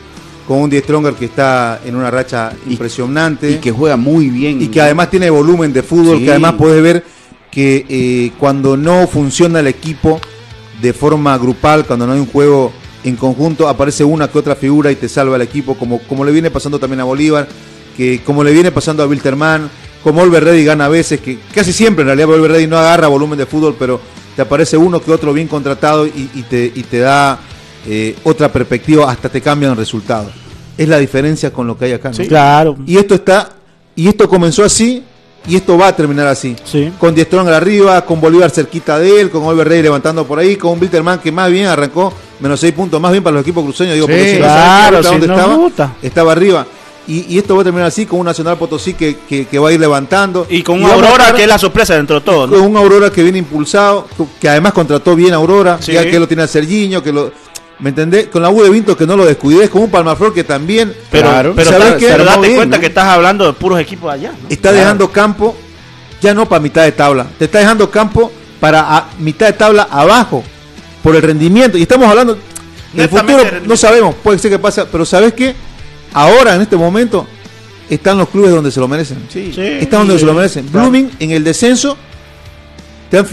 [0.48, 4.30] Con un Die Stronger que está en una racha Y- impresionante Y que juega muy
[4.30, 4.62] bien.
[4.62, 6.26] y que además tiene volumen de fútbol, Sí.
[6.26, 7.04] que además puedes ver
[7.52, 10.20] que eh, cuando no funciona el equipo,
[10.82, 12.72] de forma grupal, cuando no hay un juego
[13.06, 16.32] en conjunto, aparece una que otra figura y te salva el equipo, como, como le
[16.32, 17.48] viene pasando también a Bolívar,
[17.96, 19.70] que como le viene pasando a Wilterman,
[20.04, 23.08] como Olver Reddy gana a veces, que casi siempre en realidad Olver Reddy no agarra
[23.08, 24.02] volumen de fútbol, pero
[24.36, 27.40] te aparece uno que otro bien contratado y, y te, y te da
[27.88, 30.32] eh, otra perspectiva, hasta te cambian el resultado.
[30.78, 32.12] Es la diferencia con lo que hay acá.
[32.12, 32.26] ¿no?
[32.26, 32.76] Claro.
[32.86, 33.52] Y esto está,
[33.96, 35.04] y esto comenzó así,
[35.48, 36.56] y esto va a terminar así.
[36.64, 36.92] Sí.
[37.00, 40.72] Con Diestrón arriba, con Bolívar cerquita de él, con Oliver Rey levantando por ahí, con
[40.72, 43.94] un Bilterman que más bien arrancó menos seis puntos, más bien para los equipos cruceños,
[43.96, 45.96] digo, Sí, porque si no claro, ahorita si dónde nos estaba, gusta.
[46.02, 46.66] estaba arriba.
[47.08, 49.70] Y, y esto va a terminar así, con un Nacional Potosí que, que, que va
[49.70, 50.48] a ir levantando.
[50.50, 52.48] Y con a Aurora, estar que es la sorpresa dentro de todo.
[52.48, 52.54] ¿no?
[52.58, 54.08] Con un Aurora que viene impulsado,
[54.42, 55.92] que además contrató bien a Aurora, Sí.
[55.94, 57.32] ya que lo tiene a Sergiño, que lo...
[57.80, 58.28] ¿Me entendés?
[58.28, 61.30] Con la U de Vinto que no lo descuides, con un Palmaflor que también Pero,
[61.30, 61.54] Claro.
[61.56, 62.08] pero, ¿Sabes qué?
[62.08, 62.82] pero date bien, cuenta ¿no?
[62.82, 64.32] que estás hablando de puros equipos allá.
[64.42, 64.50] ¿no?
[64.50, 65.56] está dejando campo
[66.22, 69.88] ya no para mitad de tabla, te está dejando campo para a- mitad de tabla
[69.92, 70.44] abajo
[71.04, 71.78] por el rendimiento.
[71.78, 72.38] Y estamos hablando,
[72.94, 75.54] en el futuro no sabemos, puede ser que pasa, pero ¿sabes qué?
[76.14, 77.28] Ahora, en este momento,
[77.90, 79.18] están los clubes donde se lo merecen.
[79.30, 79.52] Sí.
[79.54, 79.62] Sí.
[79.62, 80.66] Están donde se lo merecen.
[80.68, 80.90] Claro.
[80.90, 81.98] Blooming en el descenso,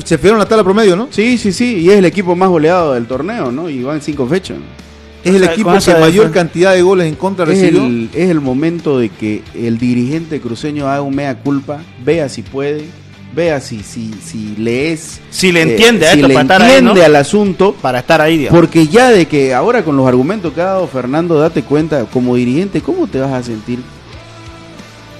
[0.04, 1.08] se fijaron la tabla promedio, ¿no?
[1.10, 3.68] Sí, sí, sí, y es el equipo más goleado del torneo, ¿no?
[3.68, 4.58] Y van cinco fechas.
[5.24, 7.86] Es el sea, equipo con que mayor cantidad de goles en contra Es recibió.
[7.86, 12.42] el, es el momento de que el dirigente cruceño haga un mea culpa, vea si
[12.42, 12.86] puede,
[13.34, 15.20] vea si, si, si le es...
[15.30, 17.06] Si le eh, entiende a si esto le para estar ahí, entiende ¿no?
[17.06, 18.60] al asunto, Para estar ahí, digamos.
[18.60, 22.34] porque ya de que ahora con los argumentos que ha dado Fernando, date cuenta, como
[22.34, 23.78] dirigente, ¿cómo te vas a sentir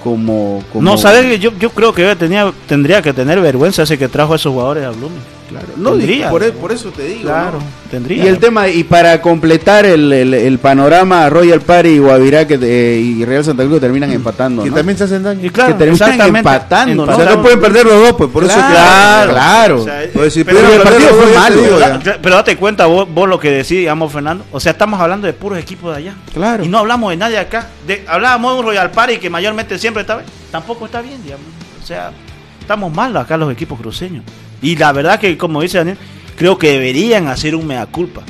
[0.03, 0.63] como...
[0.71, 1.39] como No, ¿sabes?
[1.39, 4.85] Yo, yo creo que tenía, tendría que tener vergüenza ese que trajo a esos jugadores
[4.85, 5.32] a Blooming.
[5.49, 6.29] Claro, no, Tendría.
[6.29, 7.21] por, e- por eso te digo.
[7.23, 7.65] Claro, ¿no?
[7.91, 8.23] tendría.
[8.23, 12.57] Y el tema, y para completar el, el- el panorama, Royal Party y Guavirá que,
[12.61, 14.63] eh, y Real Santa Cruz terminan empatando.
[14.63, 14.75] que ¿no?
[14.75, 15.45] también se hacen daño.
[15.45, 17.13] Y claro, que terminan empatando, ¿no?
[17.13, 19.81] O sea, no pueden perder los dos, pues por eso Claro, que- claro.
[19.81, 21.77] O sea, Pues si pero, el partido fue malo, digo,
[22.21, 24.45] pero date cuenta vos, vos lo que decís, digamos, Fernando.
[24.51, 26.15] O sea, estamos hablando de puros equipos de allá.
[26.33, 26.63] Claro.
[26.63, 27.67] Y no hablamos de nadie acá.
[27.85, 30.27] De, hablábamos de un Royal Party que mayormente siempre está bien.
[30.51, 31.45] Tampoco está bien, digamos.
[31.81, 32.11] O sea,
[32.59, 34.23] estamos mal acá los equipos cruceños.
[34.63, 35.97] Y la verdad que, como dice Daniel,
[36.35, 38.21] creo que deberían hacer un mea culpa.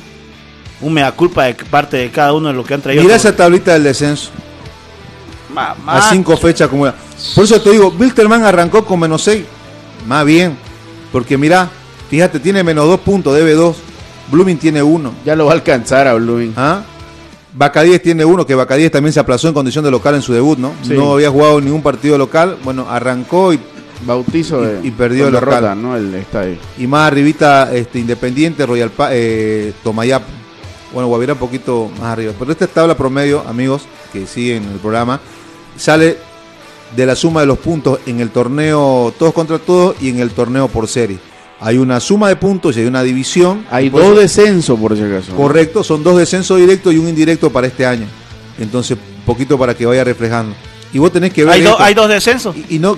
[0.80, 3.02] Un mea culpa de parte de cada uno de lo que han traído.
[3.02, 4.30] Mira esa tablita del descenso.
[5.86, 6.96] A cinco fechas como era.
[7.34, 9.44] Por eso te digo, Wilterman arrancó con menos 6.
[10.06, 10.58] Más bien.
[11.12, 11.70] Porque mira,
[12.10, 13.76] fíjate, tiene menos 2 puntos, debe 2.
[14.32, 15.12] Blooming tiene 1.
[15.24, 16.54] Ya lo va a alcanzar a Blooming.
[16.56, 16.82] ¿Ah?
[17.56, 20.58] Bacadíes tiene 1, que Bacadíes también se aplazó en condición de local en su debut,
[20.58, 20.72] ¿no?
[20.82, 20.94] Sí.
[20.94, 22.58] No había jugado ningún partido local.
[22.64, 23.60] Bueno, arrancó y,
[24.06, 25.80] Bautizo de, Y- y perdió el local.
[25.80, 25.96] ¿no?
[25.96, 26.56] El estadio.
[26.78, 30.22] y más arribita este, Independiente, Royal Pa eh, Tomayap.
[30.92, 32.32] Bueno, Guavirá un poquito más arriba.
[32.38, 33.82] Pero esta tabla promedio, amigos,
[34.12, 35.20] que siguen el programa,
[35.76, 36.16] sale
[36.94, 40.30] de la suma de los puntos en el torneo todos contra todos y en el
[40.30, 41.18] torneo por serie.
[41.60, 43.64] Hay una suma de puntos y hay una división.
[43.70, 45.34] Hay dos eso- descensos, por si acaso.
[45.34, 48.06] Correcto, son dos descensos directos y un indirecto para este año.
[48.58, 50.54] Entonces, poquito para que vaya reflejando.
[50.92, 51.54] Y vos tenés que ver.
[51.54, 52.54] hay, do- hay dos descensos.
[52.54, 52.96] y, y no,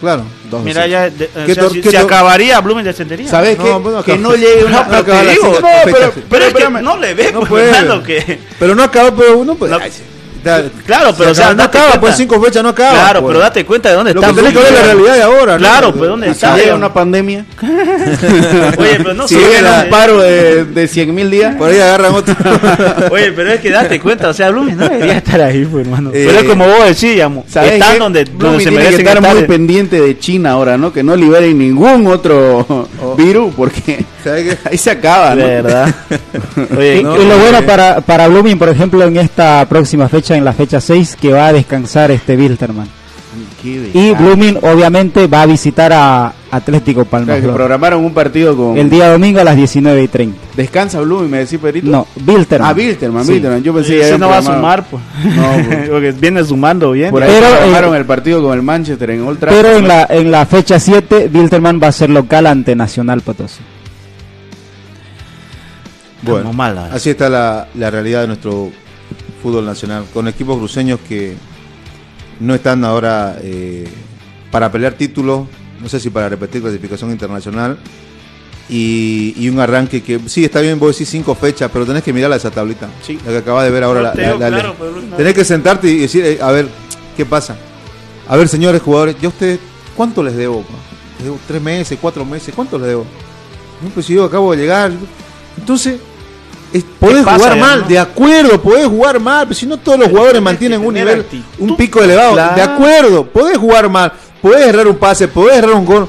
[0.00, 0.24] claro.
[0.50, 3.28] Dos Mira, ya de- o ¿Qué sea, si, tor- acabaría, Blooming descendería.
[3.28, 3.70] ¿Sabes No, qué?
[3.72, 4.82] bueno, que no llegue una...
[4.82, 7.72] No, pero no, pero, Pero pero es que no le ve, No pues, puede.
[7.72, 8.40] Fernando, que...
[8.58, 9.78] Pero no acaba, pero uno pues, No.
[9.78, 9.92] ay,
[10.48, 12.00] da- Claro, pero, o sea, no acaba, cuenta.
[12.00, 12.90] pues cinco fechas no acaba.
[12.92, 13.30] Claro, pues.
[13.32, 14.32] pero date cuenta de dónde Lo está.
[14.32, 15.52] que tenés que ver la realidad de ahora.
[15.54, 15.58] ¿no?
[15.58, 16.56] Claro, pues dónde Y si está.
[16.56, 17.44] llega una pandemia,
[18.78, 21.78] Oye, pero no si llega la- un paro de, de 100 mil días, Por ahí
[21.80, 22.34] agarran otro.
[23.10, 26.10] Oye, pero es que date cuenta, o sea, Blooming no debería estar ahí, pues, hermano.
[26.12, 26.76] Eh, pero es como vos
[27.48, 27.98] ¿sabes están qué?
[27.98, 29.46] donde, donde se tiene que merecen estar muy estar.
[29.46, 30.92] pendiente de China ahora, ¿no?
[30.92, 32.88] Que no liberen ningún otro
[33.18, 34.04] virus, porque
[34.64, 35.44] ahí se acaba, ¿no?
[35.44, 35.94] verdad.
[36.76, 40.36] Oye, Y, no, y lo bueno para, para Blooming, por ejemplo, en esta próxima fecha,
[40.36, 42.97] en la fecha 6, que va a descansar este Wilterman.
[43.64, 44.12] Y.
[44.14, 47.54] Blooming, obviamente, va a visitar a Atlético O sea, que Palmaflor.
[47.54, 48.78] programaron un partido con...
[48.78, 50.38] El día domingo a las 19 y 30.
[50.56, 51.90] Descansa Blooming, me decís, Perito.
[51.90, 52.70] No, Wilterman.
[52.70, 53.32] Ah, Wilterman, Sí.
[53.32, 53.62] Wilterman.
[53.62, 55.02] Yo pensé que no va a sumar, pues.
[55.36, 55.88] No, pues.
[55.88, 57.10] Porque viene sumando bien.
[57.10, 59.62] Por ahí Pero, programaron eh, el partido con el Manchester en Old Trafford.
[59.62, 63.60] Pero en la, en la fecha 7, Wilterman va a ser local ante Nacional Potosí.
[66.22, 66.52] Bueno,
[66.92, 68.70] así está la, la realidad de nuestro
[69.42, 70.04] fútbol nacional.
[70.12, 71.36] Con equipos cruceños que
[72.40, 73.86] no están ahora eh,
[74.50, 75.46] para pelear títulos,
[75.80, 77.78] no sé si para repetir clasificación internacional.
[78.70, 82.12] Y, y un arranque que sí está bien, vos decís cinco fechas, pero tenés que
[82.12, 82.88] mirar esa tablita.
[83.02, 83.18] Sí.
[83.24, 84.02] La que acabas de ver ahora.
[84.02, 86.50] La, Te la- digo, la- claro, pero no- Tenés que sentarte y decir, eh, a
[86.50, 86.68] ver,
[87.16, 87.56] ¿qué pasa?
[88.28, 89.58] A ver, señores jugadores, yo a ustedes,
[89.96, 90.62] ¿cuánto les debo?
[91.16, 92.54] ¿Les debo tres meses, cuatro meses?
[92.54, 93.06] ¿Cuánto les debo?
[93.82, 94.92] No, pues si yo acabo de llegar.
[95.56, 95.98] Entonces,
[96.72, 97.86] es- podés pasa, jugar mal, no?
[97.88, 101.44] de acuerdo, podés jugar mal, pero si no todos los jugadores mantienen un nivel, actitud.
[101.58, 102.54] un pico elevado, Claro.
[102.56, 104.12] de acuerdo, podés jugar mal,
[104.42, 106.08] podés errar un pase, podés errar un gol,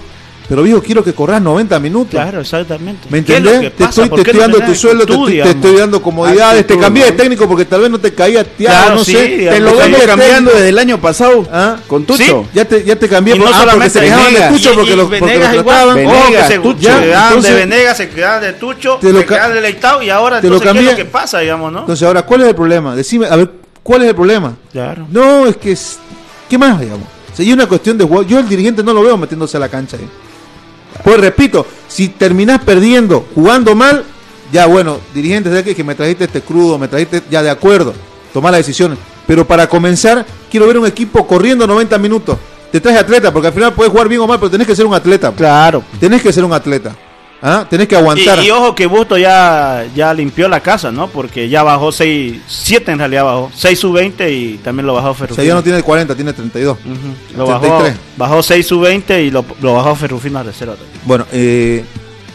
[0.50, 2.10] Pero viejo, quiero que corras 90 minutos.
[2.10, 3.08] Claro, exactamente.
[3.12, 3.76] ¿Me ¿Qué es lo entendés?
[3.78, 6.66] Te estoy, ¿Por te estoy no dando tu sueldo, te, estoy- te estoy dando comodidades,
[6.66, 9.28] te cambié de técnico porque tal vez no te caía Tiago, Claro, no sí, sé.
[9.28, 10.18] digamos, Te lo vengo cambiando
[10.50, 10.56] técnico.
[10.56, 11.76] desde el año pasado ¿Ah?
[11.88, 12.24] con Tucho.
[12.24, 12.50] Sí.
[12.56, 13.36] Ya te, ya te cambié.
[13.38, 14.40] No ah, porque solamente se quejaban de.
[14.58, 15.96] Tucho porque Y- y los, porque Venegas los trataban.
[15.96, 16.80] Venegas, se, Tucho.
[16.82, 20.02] se quedaban entonces- de Venegas, se quedaban de Tucho, Te lo se quedaban de Leitao
[20.02, 21.04] y ahora te lo entonces, ¿qué es cambié.
[21.04, 21.80] lo que pasa, digamos, no?
[21.82, 22.96] Entonces, ahora, ¿cuál es el problema?
[22.96, 23.52] Decime, a ver,
[23.84, 24.56] ¿cuál es el problema?
[24.74, 25.06] claro.
[25.12, 25.78] No, es que.
[26.50, 27.06] ¿Qué más, digamos?
[27.38, 29.96] Hay una cuestión de juego, yo el dirigente no lo veo metiéndose a la cancha.
[29.96, 30.00] ¿eh?
[31.04, 34.04] Pues repito, si terminás perdiendo, jugando mal,
[34.52, 35.76] ya bueno, dirigente, ¿sabes qué?
[35.76, 37.94] Que me trajiste este crudo, me trajiste, ya de acuerdo,
[38.34, 38.98] tomar las decisiones.
[39.28, 42.38] Pero para comenzar, quiero ver un equipo corriendo 90 minutos.
[42.72, 44.86] Te traje atleta, porque al final puedes jugar bien o mal, pero tenés que ser
[44.86, 45.32] un atleta.
[45.32, 45.84] Claro.
[46.00, 46.96] Tenés que ser un atleta.
[47.42, 47.66] ¿Ah?
[47.70, 48.40] Tenés que aguantar.
[48.44, 51.08] Y, y ojo que Busto ya, ya limpió la casa, ¿no?
[51.08, 53.52] Porque ya bajó 6, 7 en realidad bajó.
[53.56, 55.48] 6 sub 20 y también lo bajó o sea, Ferrufino.
[55.48, 56.78] ya no tiene 40, tiene 32.
[56.78, 57.38] Ujú.
[57.38, 57.98] Lo bajó, 33.
[58.18, 60.76] bajó 6 sub 20 y lo, lo bajó Ferrufino a reserva.
[61.06, 61.86] Bueno, eh,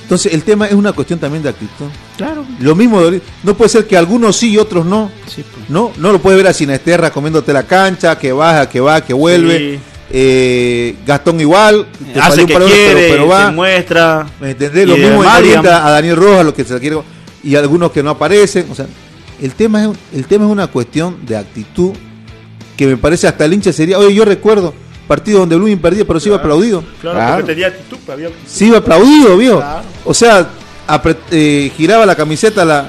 [0.02, 1.86] entonces el tema es una cuestión también de actitud.
[2.16, 2.44] Claro.
[2.60, 5.10] Lo mismo, de- no puede ser que algunos sí y otros no.
[5.26, 5.68] Sí, pues.
[5.68, 9.12] No, no lo puedes ver a Sinesterra comiéndote la cancha, que baja, que va, que
[9.12, 9.58] vuelve.
[9.58, 9.80] Sí.
[10.10, 13.46] Eh, Gastón igual, te Hace un que quiere, pero, pero va.
[13.46, 14.26] se muestra.
[14.40, 14.86] ¿Me entendés?
[14.88, 16.98] Lo mismo orienta a Daniel Rojas, lo que se quiere,
[17.42, 18.66] y algunos que no aparecen.
[18.70, 18.86] O sea,
[19.40, 21.92] el tema es, el tema es una cuestión de actitud
[22.76, 23.98] que me parece hasta el hincha sería.
[23.98, 24.74] Oye, yo recuerdo
[25.08, 26.82] partidos donde Blooming perdía, pero sí iba aplaudido.
[27.00, 27.34] Claro, Claro.
[27.36, 29.56] porque tenía actitud, había- Sí iba aplaudido, viejo.
[29.58, 29.82] Claro.
[30.04, 30.46] O sea,
[30.88, 32.88] apre- eh, giraba la camiseta la,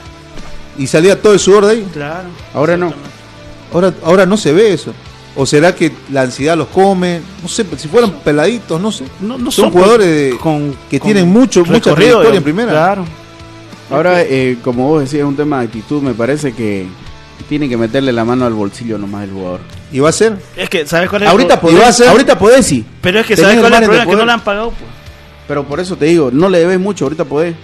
[0.78, 1.88] y salía todo el sudor de ahí.
[1.94, 2.28] Claro.
[2.54, 2.94] Ahora no.
[3.74, 4.94] Ahora, ahora no se ve eso.
[5.38, 7.20] ¿O será que la ansiedad los come?
[7.42, 9.04] No sé, si fueran peladitos, no sé.
[9.20, 12.72] No, no Son son jugadores de- con- que con tienen mucho, mucha trayectoria en primera.
[12.72, 13.06] Claro.
[13.92, 16.02] Ahora, eh, como vos decías, es un tema de actitud.
[16.02, 16.88] Me parece que
[17.50, 19.60] tiene que meterle la mano al bolsillo nomás el jugador.
[19.92, 20.38] Y va a ser.
[20.56, 22.86] Es que, ¿sabes cuál es Ahorita el va a podés, ser- ahorita podés sí.
[23.02, 24.10] Pero es que, ¿sabes cuál es el problema?
[24.10, 24.90] Que no le han pagado, pues.
[25.48, 27.56] Pero por eso te digo, no le debes mucho, ahorita podés.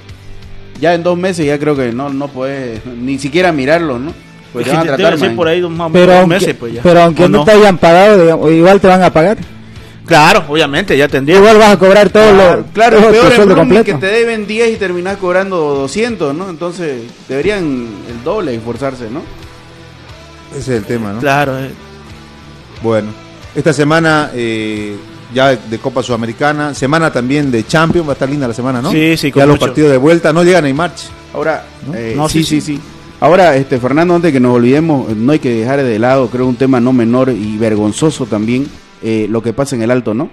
[0.80, 4.14] Ya en dos meses ya creo que no, no podés ni siquiera mirarlo, ¿no?
[4.54, 6.36] Pues Es te que a debe tratar ser por ahí dos, más Pero dos aunque,
[6.36, 6.82] meses, pues ya.
[6.82, 9.38] pero aunque ¿O no, te hayan pagado, digamos, igual te van a pagar.
[10.06, 11.38] Claro, obviamente, ya tendría.
[11.38, 14.46] Igual vas a cobrar todo Claro, lo claro, todo tu peor en que te deben
[14.46, 16.50] 10 y terminás cobrando 200, ¿no?
[16.50, 19.22] Entonces deberían el doble esforzarse, ¿no?
[20.52, 21.20] Ese es el tema, ¿no?
[21.22, 21.70] Claro, eh.
[22.84, 23.10] Bueno,
[23.56, 24.98] esta semana eh,
[25.34, 28.92] ya de Copa Sudamericana, semana también de Champions, va a estar linda la semana, ¿no?
[28.92, 31.04] Sí, sí, con Ya los partidos de vuelta, no llegan a March.
[31.34, 31.94] Ahora, ¿No?
[31.96, 32.82] eh, No, sí, sí, sí, sí,
[33.22, 36.56] Ahora, este Fernando, antes que nos olvidemos, no hay que dejar de lado, creo, un
[36.56, 38.68] tema no menor y vergonzoso también,
[39.04, 40.30] eh, lo que pasa en el Alto, ¿no?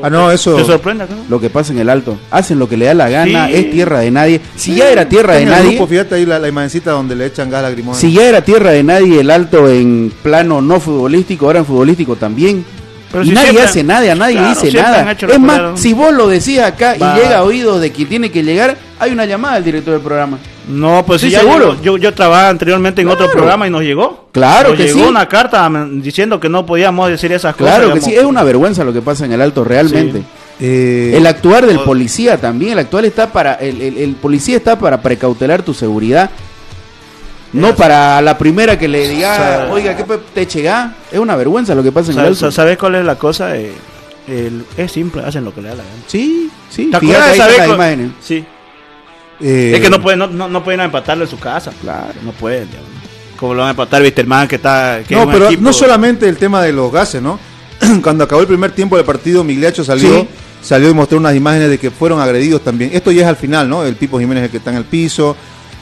[0.00, 0.54] Ah, no, eso.
[0.54, 1.16] ¿Te sorprende, no?
[1.28, 2.16] Lo que pasa en el Alto.
[2.30, 3.54] Hacen lo que le da la gana, Sí.
[3.56, 4.40] es tierra de nadie.
[4.54, 7.50] Si ya era tierra de nadie, grupo, fíjate ahí la, la imagencita donde le echan
[7.50, 8.00] gas lacrimógeno.
[8.00, 12.14] si ya era tierra de nadie el Alto en plano no futbolístico, ahora en futbolístico
[12.14, 12.64] también.
[13.10, 15.10] Pero y si nadie siempre- hace nada, nadie Claro, dice nada.
[15.12, 17.16] Es más, si vos lo decís acá Va.
[17.16, 20.02] y llega a oídos de quien tiene que llegar, hay una llamada al director del
[20.02, 20.38] programa.
[20.68, 21.72] No, pues sí, seguro.
[21.72, 21.82] llegó.
[21.82, 23.32] Yo, yo trabajaba anteriormente en otro Claro.
[23.32, 24.28] programa y nos llegó.
[24.32, 25.04] Claro Nos que llegó sí.
[25.06, 27.74] una carta diciendo que no podíamos decir esas cosas.
[27.76, 28.04] Claro que digamos.
[28.04, 30.18] sí, es una vergüenza lo que pasa en el Alto realmente.
[30.20, 30.24] Sí.
[30.60, 34.78] Eh, El actuar del policía también, el actual está para, el, el- el policía está
[34.78, 36.30] para precautelar tu seguridad.
[37.52, 40.04] No para la primera que le diga, O sea- oiga, ¿qué
[40.34, 40.94] te llega?
[41.10, 42.52] Es una vergüenza lo que pasa en el ¿Sabes, Alto.
[42.52, 43.56] ¿Sabes cuál es la cosa?
[43.56, 43.72] Eh,
[44.28, 45.96] el- es simple, hacen lo que le da la gana.
[46.06, 46.88] Sí, sí.
[46.90, 47.98] ¿Te acuerdas de esa vez.
[48.22, 48.44] Sí.
[49.40, 51.72] Eh, Es que no pueden, no, no, no pueden empatarlo en su casa.
[51.80, 52.14] Claro.
[52.24, 52.66] No pueden.
[52.68, 52.88] digamos.
[53.36, 55.02] Como lo van a empatar Wisterman, que está.
[55.06, 57.38] Que no, es pero equipo- no solamente el tema de los gases, ¿no?
[58.02, 60.28] Cuando acabó el primer tiempo del partido, Migliacho salió, Sí.
[60.62, 62.90] salió y mostró unas imágenes de que fueron agredidos también.
[62.94, 63.84] Esto ya es al final, ¿no?
[63.84, 65.36] El Pipo Jiménez el que está en el piso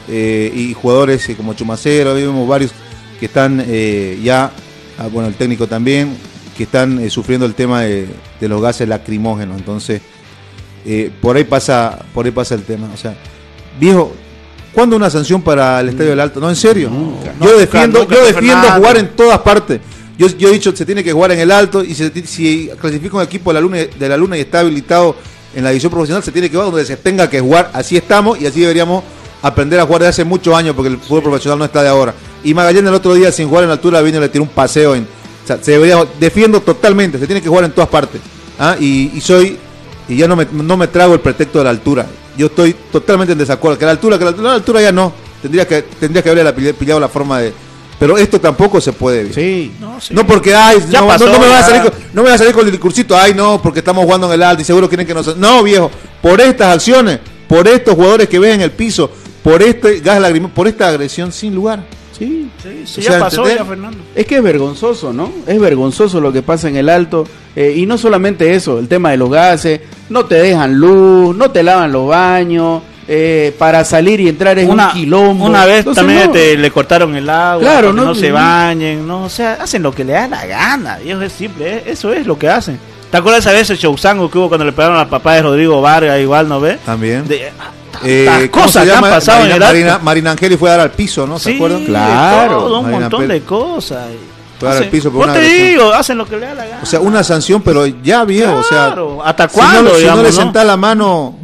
[0.09, 2.71] eh, y jugadores eh, como Chumacero, vemos varios
[3.19, 4.49] que están eh, ya,
[4.97, 6.17] ah, bueno, el técnico también,
[6.57, 8.07] que están eh, sufriendo el tema de,
[8.39, 9.55] de los gases lacrimógenos.
[9.59, 10.01] Entonces,
[11.21, 12.89] por ahí pasa, por ahí pasa el tema.
[12.91, 13.13] O sea,
[13.81, 14.13] viejo,
[14.71, 16.39] ¿cuándo una sanción para el Estadio del Alto?
[16.39, 16.89] No, en serio.
[16.89, 17.33] Nunca.
[17.41, 19.81] Yo defiendo, nunca, yo defiendo jugar en todas partes.
[20.17, 23.17] Yo, yo he dicho, se tiene que jugar en el alto y se- si clasifica
[23.17, 25.15] un equipo de la, luna, de la Luna y está habilitado
[25.55, 27.71] en la división profesional, se tiene que jugar donde se tenga que jugar.
[27.73, 29.03] Así estamos y así deberíamos
[29.41, 32.13] aprender a jugar de hace muchos años porque el fútbol profesional no está de ahora.
[32.43, 34.49] Y Magallanes el otro día sin jugar en la altura vino y le tiró un
[34.51, 34.93] paseo.
[34.93, 38.21] En, o sea, se debería, defiendo totalmente, se tiene que jugar en todas partes.
[38.59, 38.75] ¿ah?
[38.79, 39.57] Y, y soy,
[40.07, 42.05] y ya no me, no me trago el pretexto de la altura.
[42.37, 43.77] Yo estoy totalmente en desacuerdo.
[43.77, 45.13] Que la altura, que la altura, la altura ya no.
[45.41, 47.53] Tendría que, tendría que haberle pillado- pillado la forma de.
[47.99, 49.31] Pero esto tampoco se puede.
[49.33, 49.73] Sí.
[49.79, 50.13] No, sí.
[50.13, 51.65] No porque, ay, Ya no, pasó, no, no me va a ya.
[51.67, 54.25] salir con, no me va a salir con el discursito, ay, no, porque estamos jugando
[54.27, 55.37] en el alto y seguro quieren que nos...
[55.37, 59.11] No, viejo, por estas acciones, por estos jugadores que ven en el piso,
[59.43, 61.83] por este gas lagrimal, por esta agresión sin lugar.
[62.17, 62.49] Sí.
[62.63, 63.57] Sí, sí, O ya pasó, ¿entendés?
[63.59, 63.97] ya, Fernando.
[64.15, 65.31] Es que es vergonzoso, ¿no?
[65.45, 67.27] Es vergonzoso lo que pasa en el alto.
[67.55, 69.79] eh, y no solamente eso, el tema de los gases,
[70.11, 74.69] no te dejan luz, no te lavan los baños, eh, para salir y entrar es
[74.69, 75.45] una, un quilombo.
[75.45, 76.31] Una vez Entonces, también no.
[76.31, 79.91] te- le cortaron el agua, Claro, no- no, se bañen, no, o sea, hacen lo
[79.91, 82.79] que le da la gana, eso es simple, eh, eso es lo que hacen.
[83.09, 85.81] ¿Te acuerdas esa vez el showzango que hubo cuando le pegaron al papá de Rodrigo
[85.81, 86.79] Vargas, igual, ¿no ves?
[86.85, 87.27] También.
[87.27, 87.51] De,
[88.05, 89.99] Eh, tantas ¿cómo cosas que han pasado Marina, en el Marina.
[90.01, 91.37] Marina Angeli fue a dar al piso, ¿no?
[91.37, 91.83] ¿Se Sí, acuerdan?
[91.85, 92.57] Claro.
[92.59, 94.05] todo, un Marina montón Pel- de cosas.
[94.61, 95.67] Fue a dar al piso por una te agresión.
[95.67, 96.79] digo, hacen lo que le da la gana.
[96.81, 99.93] O sea, una sanción, pero ya viejo, o sea, Claro, ¿hasta si no- cuándo, si
[99.93, 100.35] no, digamos, le no?
[100.35, 101.35] sentás la mano,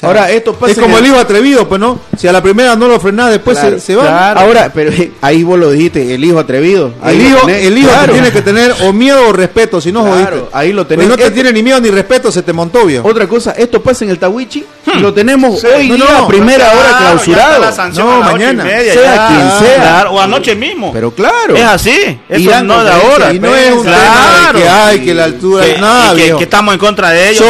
[0.00, 2.42] sea, Ahora, esto pasa es como el- el hijo atrevido, pues no, si a la
[2.42, 4.02] primera no lo frenás, después Claro, se, se va.
[4.06, 4.40] claro.
[4.40, 6.92] Ahora, pero eh, ahí vos lo dijiste, el hijo atrevido.
[7.02, 8.06] Ahí El hijo, tenés, el hijo claro.
[8.06, 10.48] te tiene que tener o miedo o respeto, si no Claro, jodiste.
[10.52, 11.08] ahí lo Pues tenés.
[11.08, 13.06] no te Esto- tiene ni miedo ni respeto, se te montó, viejo.
[13.06, 16.28] Otra cosa, esto pasa en el Tawichi y lo tenemos Sí, hoy no, día, no,
[16.28, 17.60] primera Claro, hora clausurado.
[17.60, 18.64] la No, mañana.
[18.64, 19.26] media, Sea ya.
[19.28, 19.82] quien sea.
[19.82, 20.92] Claro, o anoche mismo.
[20.92, 21.54] Pero claro.
[21.54, 23.34] es así, eso no de conferencia ahora.
[23.34, 24.00] y no es un Claro.
[24.00, 27.10] tema de que hay, que la altura, Que- nada, y que, que estamos en contra
[27.10, 27.44] de ellos.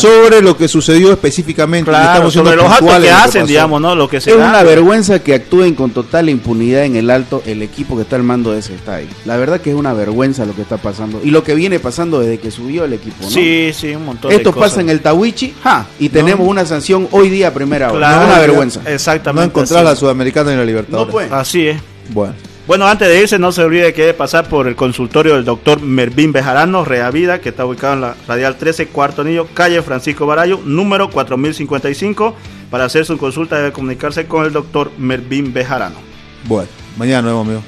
[0.00, 1.79] sobre lo que sucedió específicamente.
[1.80, 3.94] Y Claro, sobre los actos que en hacen, digamos, ¿no?
[3.94, 4.48] Lo que se Es da.
[4.48, 8.22] una vergüenza que actúen con total impunidad en el alto el equipo que está al
[8.22, 9.08] mando de ese estadio.
[9.24, 12.20] La verdad que es una vergüenza lo que está pasando y lo que viene pasando
[12.20, 13.16] desde que subió el equipo.
[13.22, 13.30] ¿no?
[13.30, 14.70] Sí, sí, un montón de Esto cosas.
[14.70, 17.98] pasa en el Tawichi Ja, y tenemos una sanción hoy día a primera hora.
[18.08, 18.80] Claro, una vergüenza.
[18.86, 19.40] Exactamente.
[19.46, 19.84] No encontrás así.
[19.84, 21.06] la Sudamericana ni la Libertadores.
[21.06, 21.28] No puede.
[21.32, 21.80] Así es.
[22.10, 22.34] Bueno.
[22.70, 25.80] Bueno, antes de irse, no se olvide que debe pasar por el consultorio del doctor
[25.80, 30.60] Mervin Bejarano, Reavida, que está ubicado en la Radial 13, Cuarto Anillo, calle Francisco Barayo,
[30.64, 32.36] número 4055.
[32.70, 35.96] Para hacer su consulta debe comunicarse con el doctor Mervin Bejarano.
[36.44, 37.62] Bueno, mañana vemos, amigo.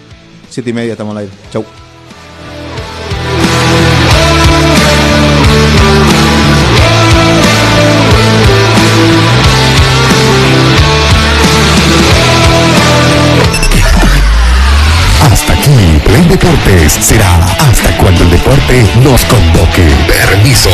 [0.48, 1.32] Siete y media estamos al aire.
[1.50, 1.64] Chau.
[16.42, 19.88] Deportes será hasta cuando el deporte nos convoque.
[20.08, 20.70] Permiso.